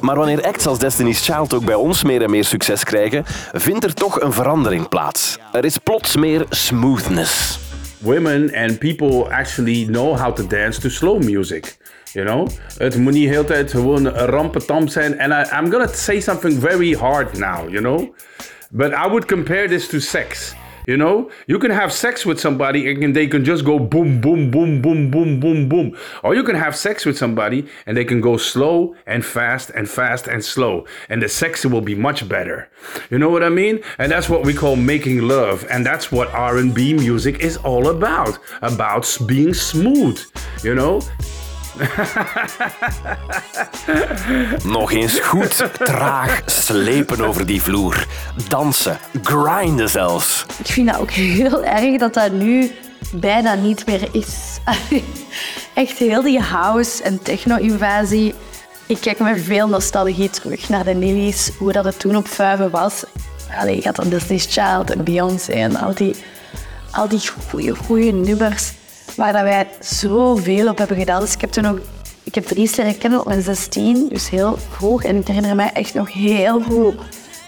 Maar 0.01 0.15
wanneer 0.15 0.41
acts 0.41 0.67
als 0.67 0.79
Destiny's 0.79 1.25
Child 1.25 1.53
ook 1.53 1.65
bij 1.65 1.75
ons 1.75 2.03
meer 2.03 2.21
en 2.21 2.29
meer 2.29 2.45
succes 2.45 2.83
krijgen, 2.83 3.23
vindt 3.51 3.83
er 3.83 3.93
toch 3.93 4.21
een 4.21 4.33
verandering 4.33 4.89
plaats. 4.89 5.37
Er 5.51 5.65
is 5.65 5.77
plots 5.77 6.15
meer 6.15 6.45
smoothness. 6.49 7.59
women 8.01 8.53
and 8.55 8.79
people 8.79 9.29
actually 9.31 9.85
know 9.85 10.15
how 10.15 10.31
to 10.31 10.43
dance 10.43 10.79
to 10.79 10.89
slow 10.89 11.23
music. 11.23 11.77
You 12.13 12.25
know? 12.25 12.47
Het 12.77 12.97
moet 12.97 13.13
niet 13.13 13.23
de 13.23 13.29
hele 13.29 13.43
tijd 13.43 13.71
gewoon 13.71 14.89
zijn. 14.89 15.19
And 15.19 15.31
I, 15.31 15.55
I'm 15.55 15.71
gonna 15.71 15.87
say 15.87 16.19
something 16.19 16.59
very 16.59 16.93
hard 16.93 17.37
now, 17.37 17.69
you 17.69 17.81
know? 17.81 18.15
But 18.71 18.91
I 18.91 19.07
would 19.07 19.25
compare 19.25 19.67
this 19.67 19.87
to 19.87 19.99
sex. 19.99 20.55
You 20.87 20.97
know, 20.97 21.29
you 21.45 21.59
can 21.59 21.71
have 21.71 21.91
sex 21.91 22.25
with 22.25 22.39
somebody 22.39 22.89
and 22.89 23.15
they 23.15 23.27
can 23.27 23.43
just 23.45 23.63
go 23.63 23.77
boom, 23.77 24.19
boom, 24.19 24.49
boom, 24.49 24.81
boom, 24.81 25.11
boom, 25.11 25.39
boom, 25.39 25.69
boom. 25.69 25.95
Or 26.23 26.33
you 26.33 26.43
can 26.43 26.55
have 26.55 26.75
sex 26.75 27.05
with 27.05 27.17
somebody 27.17 27.67
and 27.85 27.95
they 27.95 28.03
can 28.03 28.19
go 28.19 28.37
slow 28.37 28.95
and 29.05 29.23
fast 29.23 29.69
and 29.75 29.87
fast 29.87 30.27
and 30.27 30.43
slow. 30.43 30.85
And 31.09 31.21
the 31.21 31.29
sex 31.29 31.65
will 31.65 31.81
be 31.81 31.95
much 31.95 32.27
better. 32.27 32.69
You 33.11 33.19
know 33.19 33.29
what 33.29 33.43
I 33.43 33.49
mean? 33.49 33.83
And 33.99 34.11
that's 34.11 34.27
what 34.27 34.43
we 34.43 34.53
call 34.53 34.75
making 34.75 35.21
love. 35.21 35.65
And 35.69 35.85
that's 35.85 36.11
what 36.11 36.33
R&B 36.33 36.93
music 36.93 37.41
is 37.41 37.57
all 37.57 37.89
about. 37.89 38.39
About 38.61 39.17
being 39.27 39.53
smooth, 39.53 40.19
you 40.63 40.73
know? 40.73 41.01
Nog 44.63 44.91
eens 44.91 45.19
goed 45.19 45.63
traag 45.73 46.41
slepen 46.45 47.21
over 47.21 47.45
die 47.45 47.61
vloer. 47.61 48.05
Dansen, 48.47 48.97
grinden 49.23 49.89
zelfs. 49.89 50.45
Ik 50.57 50.65
vind 50.67 50.87
dat 50.91 50.99
ook 50.99 51.11
heel 51.11 51.63
erg 51.63 51.97
dat 51.99 52.13
dat 52.13 52.31
nu 52.31 52.71
bijna 53.13 53.53
niet 53.53 53.85
meer 53.85 54.09
is. 54.11 54.59
Echt 55.73 55.97
heel 55.97 56.21
die 56.21 56.39
house- 56.39 57.03
en 57.03 57.21
techno-invasie. 57.23 58.33
Ik 58.85 58.97
kijk 59.01 59.19
met 59.19 59.41
veel 59.41 59.67
nostalgie 59.67 60.29
terug 60.29 60.69
naar 60.69 60.83
de 60.83 60.93
Nillies, 60.93 61.51
hoe 61.57 61.71
dat 61.71 61.85
het 61.85 61.99
toen 61.99 62.15
op 62.15 62.27
Vuiven 62.27 62.69
was. 62.69 63.03
Allee, 63.59 63.75
je 63.75 63.83
had 63.83 63.95
dan 63.95 64.09
Destiny's 64.09 64.47
Child 64.49 64.91
en 64.91 65.03
Beyoncé 65.03 65.51
en 65.51 65.75
al 65.75 65.93
die, 65.93 66.15
al 66.91 67.07
die 67.07 67.21
goede, 67.49 67.75
goede 67.75 68.11
nummers 68.11 68.71
waar 69.15 69.33
dat 69.33 69.41
wij 69.41 69.67
zoveel 69.79 70.69
op 70.69 70.77
hebben 70.77 70.97
gedaan. 70.97 71.21
Dus 71.21 71.33
ik 71.33 71.41
heb 71.41 71.51
toen 71.51 71.65
ook 71.65 71.79
ik 72.23 72.35
heb 72.35 72.45
Dries 72.45 72.75
leren 72.75 72.97
kennen 72.97 73.19
op 73.19 73.25
mijn 73.25 73.41
16, 73.41 74.07
dus 74.09 74.29
heel 74.29 74.57
vroeg. 74.69 75.03
En 75.03 75.15
ik 75.15 75.27
herinner 75.27 75.55
mij 75.55 75.71
echt 75.73 75.93
nog 75.93 76.13
heel 76.13 76.61
goed 76.61 76.95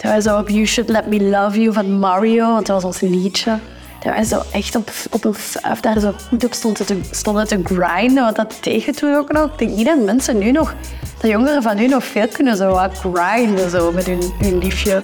dat 0.01 0.11
wij 0.11 0.21
zo 0.21 0.37
op 0.37 0.49
You 0.49 0.65
Should 0.65 0.89
Let 0.89 1.07
Me 1.07 1.21
Love 1.21 1.61
You 1.61 1.73
van 1.73 1.99
Mario, 1.99 2.51
want 2.51 2.65
dat 2.65 2.81
was 2.81 3.01
ons 3.01 3.11
liedje. 3.11 3.59
Dat 4.03 4.13
wij 4.13 4.23
zo 4.23 4.41
echt 4.51 4.75
op, 4.75 4.91
op 5.09 5.25
een 5.25 5.33
vuif 5.33 5.79
daar 5.79 5.99
zo 5.99 6.13
goed 6.29 6.45
op 6.45 6.53
stonden 6.53 6.85
te, 6.85 6.99
stonden 7.11 7.47
te 7.47 7.61
grinden, 7.63 8.23
want 8.23 8.35
dat 8.35 8.61
tegen 8.61 8.95
toen 8.95 9.15
ook 9.15 9.31
nog. 9.31 9.51
Ik 9.51 9.57
denk 9.57 9.71
niet 9.71 9.85
dat 9.85 10.05
mensen 10.05 10.37
nu 10.37 10.51
nog, 10.51 10.73
de 11.21 11.27
jongeren 11.27 11.61
van 11.61 11.75
nu 11.75 11.87
nog 11.87 12.03
veel 12.03 12.27
kunnen 12.27 12.57
zo 12.57 12.79
grinden 13.13 13.69
zo 13.69 13.91
met 13.91 14.05
hun, 14.05 14.33
hun 14.39 14.57
liefje. 14.57 15.03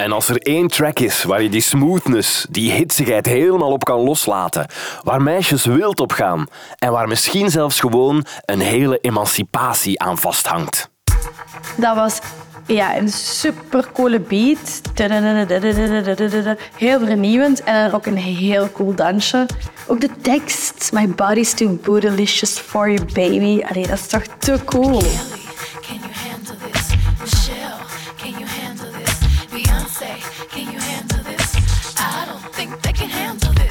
En 0.00 0.12
als 0.12 0.28
er 0.28 0.36
één 0.36 0.68
track 0.68 0.98
is 0.98 1.22
waar 1.22 1.42
je 1.42 1.48
die 1.48 1.60
smoothness, 1.60 2.46
die 2.50 2.72
hitsigheid 2.72 3.26
helemaal 3.26 3.72
op 3.72 3.84
kan 3.84 4.00
loslaten, 4.00 4.66
waar 5.02 5.22
meisjes 5.22 5.64
wild 5.64 6.00
op 6.00 6.12
gaan 6.12 6.46
en 6.78 6.92
waar 6.92 7.08
misschien 7.08 7.50
zelfs 7.50 7.80
gewoon 7.80 8.24
een 8.44 8.60
hele 8.60 8.98
emancipatie 8.98 10.00
aan 10.00 10.18
vasthangt. 10.18 10.90
Dat 11.76 11.94
was 11.94 12.18
ja, 12.66 12.96
een 12.96 13.08
supercoole 13.08 14.20
beat. 14.20 14.80
Heel 16.76 16.98
vernieuwend 16.98 17.62
en 17.62 17.82
dan 17.82 17.94
ook 17.94 18.06
een 18.06 18.16
heel 18.16 18.72
cool 18.72 18.94
dansje. 18.94 19.46
Ook 19.86 20.00
de 20.00 20.10
tekst. 20.20 20.90
My 20.92 21.08
body's 21.08 21.54
too 21.54 21.78
bootylicious 21.84 22.58
for 22.58 22.90
you, 22.90 23.04
baby. 23.12 23.62
Allee, 23.68 23.86
dat 23.86 23.98
is 23.98 24.06
toch 24.06 24.24
te 24.38 24.58
cool. 24.64 25.02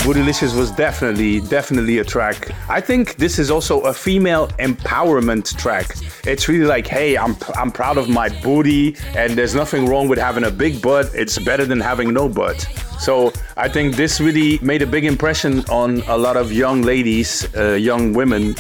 Bootylicious 0.10 0.58
was 0.58 0.72
definitely, 0.72 1.40
definitely 1.40 2.00
a 2.00 2.04
track. 2.04 2.50
I 2.68 2.82
think 2.82 3.18
this 3.18 3.38
is 3.38 3.52
also 3.52 3.82
a 3.82 3.94
female 3.94 4.48
empowerment 4.58 5.56
track. 5.56 5.86
It's 6.26 6.50
really 6.50 6.66
like, 6.66 6.88
hey, 6.88 7.16
I'm, 7.16 7.36
I'm 7.56 7.70
proud 7.70 8.00
of 8.00 8.10
my 8.10 8.28
booty, 8.42 8.96
and 9.16 9.38
there's 9.38 9.54
nothing 9.54 9.86
wrong 9.86 10.08
with 10.08 10.18
having 10.18 10.46
a 10.46 10.50
big 10.50 10.82
butt. 10.82 11.12
It's 11.14 11.38
better 11.38 11.64
than 11.64 11.80
having 11.80 12.12
no 12.12 12.28
butt. 12.28 12.68
So 12.98 13.32
I 13.56 13.70
think 13.70 13.98
this 13.98 14.20
really 14.20 14.58
made 14.64 14.82
a 14.82 14.88
big 14.88 15.06
impression 15.06 15.64
on 15.70 16.02
a 16.08 16.18
lot 16.18 16.38
of 16.38 16.52
young 16.52 16.82
ladies, 16.82 17.48
uh, 17.56 17.74
young 17.74 18.16
women. 18.16 18.56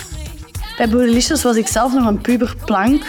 Bij 0.78 0.90
Bootylicious 0.90 1.42
was 1.44 1.56
ik 1.56 1.68
zelf 1.68 1.94
nog 1.94 2.06
een 2.06 2.22
puberplank. 2.22 3.04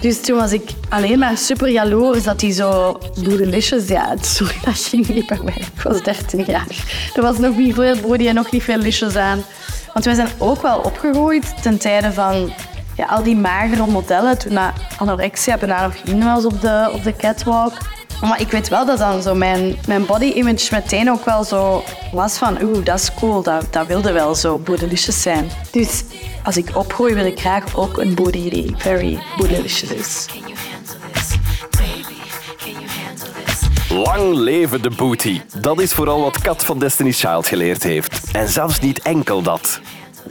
Dus 0.00 0.20
toen 0.20 0.36
was 0.36 0.52
ik 0.52 0.70
alleen 0.88 1.18
maar 1.18 1.36
super 1.36 1.70
jaloers 1.70 2.22
dat 2.22 2.40
hij 2.40 2.52
zo 2.52 2.98
Bootylicious... 3.24 3.88
Ja, 3.88 4.14
sorry, 4.20 4.56
dat 4.64 4.78
ging 4.78 5.08
niet 5.08 5.26
bij 5.26 5.40
mij. 5.44 5.56
Ik 5.56 5.82
was 5.82 6.02
13 6.02 6.44
jaar. 6.46 6.66
Er 7.14 7.22
was 7.22 7.38
nog 7.38 7.56
niet 7.56 7.74
veel 7.74 8.00
body 8.00 8.28
en 8.28 8.34
nog 8.34 8.50
niet 8.50 8.62
veel 8.62 8.78
licious 8.78 9.16
aan. 9.16 9.44
Want 9.92 10.04
wij 10.04 10.14
zijn 10.14 10.28
ook 10.38 10.62
wel 10.62 10.78
opgegroeid 10.78 11.62
ten 11.62 11.78
tijde 11.78 12.12
van 12.12 12.52
ja, 12.96 13.04
al 13.04 13.22
die 13.22 13.36
magere 13.36 13.86
modellen. 13.86 14.38
Toen 14.38 14.58
anorexia 14.98 15.56
bijna 15.56 15.82
nog 15.86 15.94
in 15.94 16.24
was 16.24 16.44
op 16.44 16.60
de, 16.60 16.90
op 16.92 17.02
de 17.02 17.16
catwalk. 17.16 17.72
Maar 18.20 18.40
ik 18.40 18.50
weet 18.50 18.68
wel 18.68 18.86
dat 18.86 18.98
dan 18.98 19.22
zo 19.22 19.34
mijn, 19.34 19.76
mijn 19.86 20.06
body 20.06 20.24
image 20.24 20.74
meteen 20.74 21.10
ook 21.10 21.24
wel 21.24 21.44
zo 21.44 21.84
was 22.12 22.38
van 22.38 22.62
oeh, 22.62 22.84
dat 22.84 22.98
is 22.98 23.14
cool, 23.14 23.42
dat, 23.42 23.66
dat 23.70 23.86
wilde 23.86 24.12
wel 24.12 24.34
zo 24.34 24.58
bootylicious 24.58 25.22
zijn. 25.22 25.50
Dus 25.70 26.04
als 26.44 26.56
ik 26.56 26.76
opgroei 26.76 27.14
wil 27.14 27.26
ik 27.26 27.40
graag 27.40 27.76
ook 27.76 27.98
een 27.98 28.14
body 28.14 28.50
die 28.50 28.74
very 28.76 29.18
bootylicious 29.36 29.92
is. 29.92 30.26
Can 30.26 30.40
you 30.40 30.54
handle 30.72 31.12
this? 31.12 31.28
Baby, 31.70 32.16
can 32.56 32.72
you 32.72 32.86
handle 33.04 33.28
this? 33.44 33.88
Lang 33.88 34.34
leven 34.34 34.82
de 34.82 34.90
booty. 34.90 35.40
Dat 35.60 35.80
is 35.80 35.92
vooral 35.92 36.20
wat 36.20 36.40
Kat 36.40 36.64
van 36.64 36.78
Destiny's 36.78 37.20
Child 37.20 37.46
geleerd 37.46 37.82
heeft. 37.82 38.20
En 38.32 38.48
zelfs 38.48 38.80
niet 38.80 39.02
enkel 39.02 39.42
dat. 39.42 39.80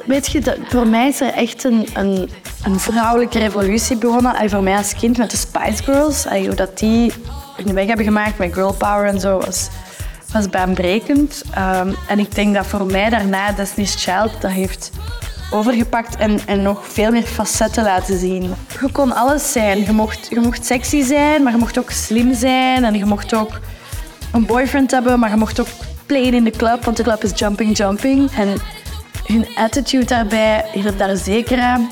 Weet 0.06 0.32
je, 0.32 0.39
dat, 0.39 0.58
voor 0.69 0.88
mij 0.88 1.08
is 1.08 1.21
er 1.21 1.34
echt 1.34 1.63
een, 1.63 1.88
een, 1.93 2.30
een 2.63 2.80
vrouwelijke 2.80 3.39
revolutie 3.39 3.98
begonnen. 3.98 4.36
En 4.36 4.50
voor 4.50 4.63
mij 4.63 4.78
als 4.78 4.95
kind 4.95 5.17
met 5.17 5.32
de 5.32 5.38
Spice 5.38 5.84
Girls. 5.84 6.26
En 6.26 6.45
hoe 6.45 6.56
dat 6.56 6.80
die 6.80 7.13
hun 7.56 7.74
weg 7.74 7.88
hebben 7.88 8.06
gemaakt 8.06 8.38
met 8.38 8.54
girl 8.54 8.74
power 8.74 9.06
en 9.06 9.20
zo 9.20 9.39
was, 9.39 9.70
was 10.34 10.50
baanbrekend. 10.50 11.44
Ehm, 11.54 11.94
en 12.08 12.20
ik 12.20 12.36
denk 12.36 12.54
dat 12.56 12.65
voor 12.65 12.86
mij 12.86 13.10
daarna 13.10 13.52
Destiny's 13.52 13.96
Child 14.04 14.41
dat 14.41 14.52
heeft 14.52 14.91
overgepakt 15.52 16.15
en, 16.15 16.39
en 16.46 16.62
nog 16.62 16.88
veel 16.88 17.12
meer 17.12 17.24
facetten 17.24 17.84
laten 17.84 18.20
zien. 18.20 18.54
Je 18.82 18.91
kon 18.91 19.15
alles 19.15 19.52
zijn. 19.52 19.80
Je 19.80 19.91
mocht, 19.91 20.28
je 20.30 20.39
mocht 20.39 20.65
sexy 20.65 21.04
zijn, 21.04 21.44
maar 21.44 21.52
je 21.52 21.58
mocht 21.58 21.80
ook 21.80 21.91
slim 21.91 22.34
zijn. 22.34 22.84
En 22.84 22.94
je 22.94 23.06
mocht 23.06 23.36
ook 23.36 23.60
een 24.32 24.46
boyfriend 24.46 24.91
hebben, 24.91 25.20
maar 25.20 25.30
je 25.30 25.36
mocht 25.36 25.60
ook 25.60 25.68
playen 26.06 26.34
in 26.34 26.44
de 26.44 26.52
club, 26.52 26.84
want 26.84 26.98
de 26.98 27.04
club 27.04 27.24
is 27.24 27.39
jumping, 27.39 27.78
jumping. 27.78 28.32
En 28.32 28.54
hun 29.26 29.48
attitude 29.56 30.06
daarbij 30.06 30.65
hielp 30.74 30.98
daar 30.98 31.18
zeker 31.18 31.60
aan. 31.60 31.91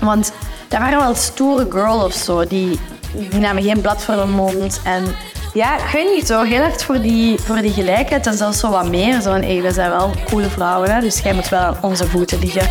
Want 0.00 0.32
daar 0.68 0.80
waren 0.80 0.98
wel 0.98 1.14
stoere 1.14 1.66
girls 1.70 2.04
of 2.04 2.12
zo, 2.12 2.46
die, 2.46 2.80
die 3.16 3.40
namen 3.40 3.62
geen 3.62 3.80
blad 3.80 4.04
voor 4.04 4.14
hun 4.14 4.30
mond. 4.30 4.80
En 4.84 5.16
ja, 5.54 5.84
ik 5.86 5.92
weet 5.92 6.14
niet, 6.14 6.26
zo 6.26 6.42
heel 6.42 6.60
hard 6.60 6.84
voor 6.84 7.00
die, 7.00 7.38
voor 7.38 7.56
die 7.56 7.72
gelijkheid 7.72 8.26
en 8.26 8.34
zelfs 8.34 8.60
zo 8.60 8.70
wat 8.70 8.88
meer. 8.88 9.20
Zo 9.20 9.30
van, 9.30 9.40
we 9.40 9.72
zijn 9.72 9.90
wel 9.90 10.14
coole 10.24 10.48
vrouwen, 10.48 10.90
hè, 10.90 11.00
dus 11.00 11.20
jij 11.20 11.34
moet 11.34 11.48
wel 11.48 11.60
aan 11.60 11.82
onze 11.82 12.06
voeten 12.06 12.38
liggen. 12.38 12.70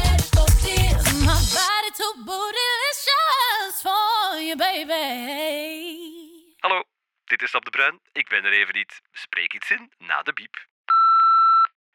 Hallo, 6.59 6.83
dit 7.25 7.41
is 7.41 7.49
Stap 7.49 7.65
de 7.65 7.69
Bruin. 7.69 7.99
Ik 8.11 8.27
ben 8.29 8.43
er 8.43 8.53
even 8.53 8.75
niet. 8.75 9.01
Spreek 9.11 9.53
iets 9.53 9.71
in 9.71 9.91
na 9.97 10.21
de 10.21 10.33
biep. 10.33 10.67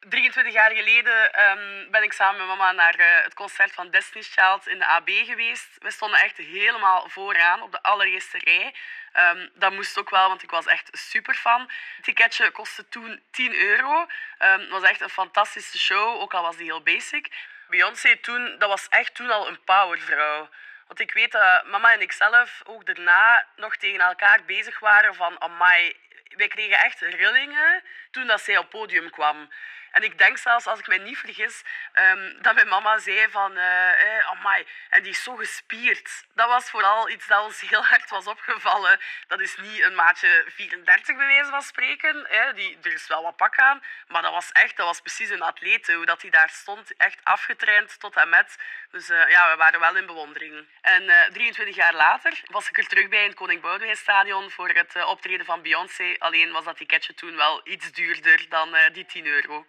23 0.09 0.53
jaar 0.53 0.71
geleden 0.75 1.33
ehm, 1.33 1.91
ben 1.91 2.03
ik 2.03 2.13
samen 2.13 2.39
met 2.39 2.47
mama 2.47 2.73
naar 2.73 2.95
eh, 2.95 3.23
het 3.23 3.35
concert 3.35 3.73
van 3.73 3.91
Destiny's 3.91 4.33
Child 4.35 4.69
in 4.69 4.79
de 4.79 4.87
AB 4.87 5.09
geweest. 5.09 5.69
We 5.79 5.91
stonden 5.91 6.21
echt 6.21 6.37
helemaal 6.37 7.09
vooraan 7.09 7.63
op 7.63 7.73
de 7.73 7.83
allereerste 7.83 8.39
rij. 8.39 8.75
Ehm, 9.13 9.49
dat 9.55 9.73
moest 9.73 9.99
ook 9.99 10.11
wel, 10.11 10.29
want 10.29 10.43
ik 10.43 10.51
was 10.51 10.67
echt 10.67 10.89
super 10.93 11.35
fan. 11.35 11.61
Het 11.97 12.05
ticketje 12.05 12.51
kostte 12.51 12.89
toen 12.89 13.23
10 13.31 13.55
euro. 13.55 14.07
Ehm, 14.39 14.61
het 14.61 14.69
was 14.69 14.83
echt 14.83 15.01
een 15.01 15.09
fantastische 15.09 15.79
show, 15.79 16.21
ook 16.21 16.35
al 16.35 16.43
was 16.43 16.57
die 16.57 16.67
heel 16.67 16.83
basic. 16.83 17.29
Beyoncé 17.69 18.17
toen, 18.17 18.59
dat 18.59 18.69
was 18.69 18.89
echt 18.89 19.15
toen 19.15 19.31
al 19.31 19.49
een 19.49 19.65
powervrouw. 19.65 20.49
Want 20.87 21.01
ik 21.01 21.13
weet 21.13 21.33
dat 21.33 21.65
mama 21.65 21.93
en 21.93 22.01
ik 22.01 22.13
zelf 22.13 22.63
ook 22.65 22.87
daarna 22.87 23.47
nog 23.57 23.77
tegen 23.77 24.01
elkaar 24.01 24.45
bezig 24.45 24.79
waren 24.79 25.15
van... 25.15 25.41
Amai, 25.41 25.97
wij 26.37 26.49
kregen 26.49 26.79
echt 26.79 27.01
rillingen 27.01 27.83
toen 28.11 28.27
dat 28.27 28.41
zij 28.41 28.59
op 28.59 28.71
podium 28.71 29.11
kwam. 29.11 29.49
En 29.93 30.03
ik 30.03 30.19
denk 30.19 30.39
zelfs, 30.39 30.67
als 30.67 30.79
ik 30.79 30.87
mij 30.87 30.99
niet 30.99 31.19
vergis, 31.19 31.63
ehm, 31.93 32.43
dat 32.43 32.55
mijn 32.55 32.69
mama 32.69 32.99
zei 32.99 33.31
van... 33.31 33.57
eh 33.57 33.89
eh, 34.01 34.31
amai, 34.31 34.67
en 34.91 35.03
die 35.03 35.13
is 35.13 35.23
zo 35.23 35.35
gespierd. 35.35 36.25
Dat 36.35 36.49
was 36.49 36.71
vooral 36.71 37.11
iets 37.11 37.27
dat 37.27 37.45
ons 37.45 37.61
heel 37.61 37.85
hard 37.85 38.11
was 38.11 38.27
opgevallen. 38.27 39.01
Dat 39.27 39.41
is 39.41 39.57
niet 39.57 39.83
een 39.83 39.95
maatje 39.95 40.45
34 40.47 41.17
bij 41.17 41.27
wijze 41.27 41.51
van 41.51 41.63
spreken. 41.63 42.27
Die, 42.55 42.79
er 42.83 42.93
is 42.93 43.07
wel 43.07 43.23
wat 43.23 43.37
pak 43.37 43.59
aan. 43.59 43.83
Maar 44.09 44.23
dat 44.23 44.33
was 44.33 44.53
echt, 44.53 44.77
dat 44.77 44.87
was 44.87 45.01
precies 45.01 45.31
een 45.31 45.43
atleet. 45.43 45.87
Hoe 45.87 46.07
dat 46.07 46.23
hij 46.23 46.31
daar 46.31 46.51
stond, 46.51 46.97
echt 46.97 47.19
afgetraind 47.23 48.01
tot 48.01 48.17
en 48.17 48.29
met. 48.29 48.57
Dus 48.91 49.09
eh, 49.09 49.29
ja, 49.29 49.51
we 49.51 49.57
waren 49.57 49.81
wel 49.81 49.97
in 49.97 50.07
bewondering. 50.07 50.69
En 50.81 51.09
eh, 51.09 51.31
23 51.33 51.77
jaar 51.77 51.95
later 51.95 52.41
was 52.51 52.69
ik 52.69 52.79
er 52.79 52.87
terug 52.87 53.09
bij 53.09 53.23
in 53.23 53.29
het 53.29 53.37
Koning 53.37 53.61
Boudewijn 53.61 54.51
voor 54.51 54.69
het 54.69 54.97
eh, 54.97 55.09
optreden 55.09 55.47
van 55.47 55.63
Beyoncé. 55.63 56.17
Alleen 56.19 56.53
was 56.53 56.65
dat 56.65 56.77
ticketje 56.77 57.15
toen 57.15 57.37
wel 57.37 57.61
iets 57.65 57.93
duurder 57.93 58.47
dan 58.49 58.75
eh, 58.75 58.93
die 58.93 59.07
10 59.07 59.27
euro. 59.27 59.67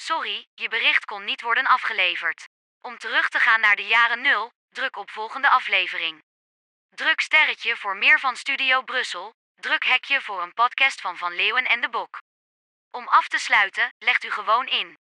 Sorry, 0.00 0.46
je 0.54 0.68
bericht 0.68 1.04
kon 1.04 1.24
niet 1.24 1.40
worden 1.40 1.66
afgeleverd. 1.66 2.48
Om 2.80 2.98
terug 2.98 3.28
te 3.28 3.38
gaan 3.38 3.60
naar 3.60 3.76
de 3.76 3.86
jaren 3.86 4.20
0, 4.20 4.52
druk 4.68 4.96
op 4.96 5.10
volgende 5.10 5.48
aflevering. 5.48 6.24
Druk 6.88 7.20
sterretje 7.20 7.76
voor 7.76 7.96
meer 7.96 8.20
van 8.20 8.36
Studio 8.36 8.82
Brussel. 8.82 9.34
Druk 9.54 9.84
hekje 9.84 10.20
voor 10.20 10.42
een 10.42 10.52
podcast 10.52 11.00
van 11.00 11.16
Van 11.16 11.34
Leeuwen 11.34 11.64
en 11.64 11.80
de 11.80 11.88
Bok. 11.88 12.18
Om 12.90 13.08
af 13.08 13.28
te 13.28 13.38
sluiten, 13.38 13.94
legt 13.98 14.24
u 14.24 14.30
gewoon 14.30 14.66
in. 14.66 14.98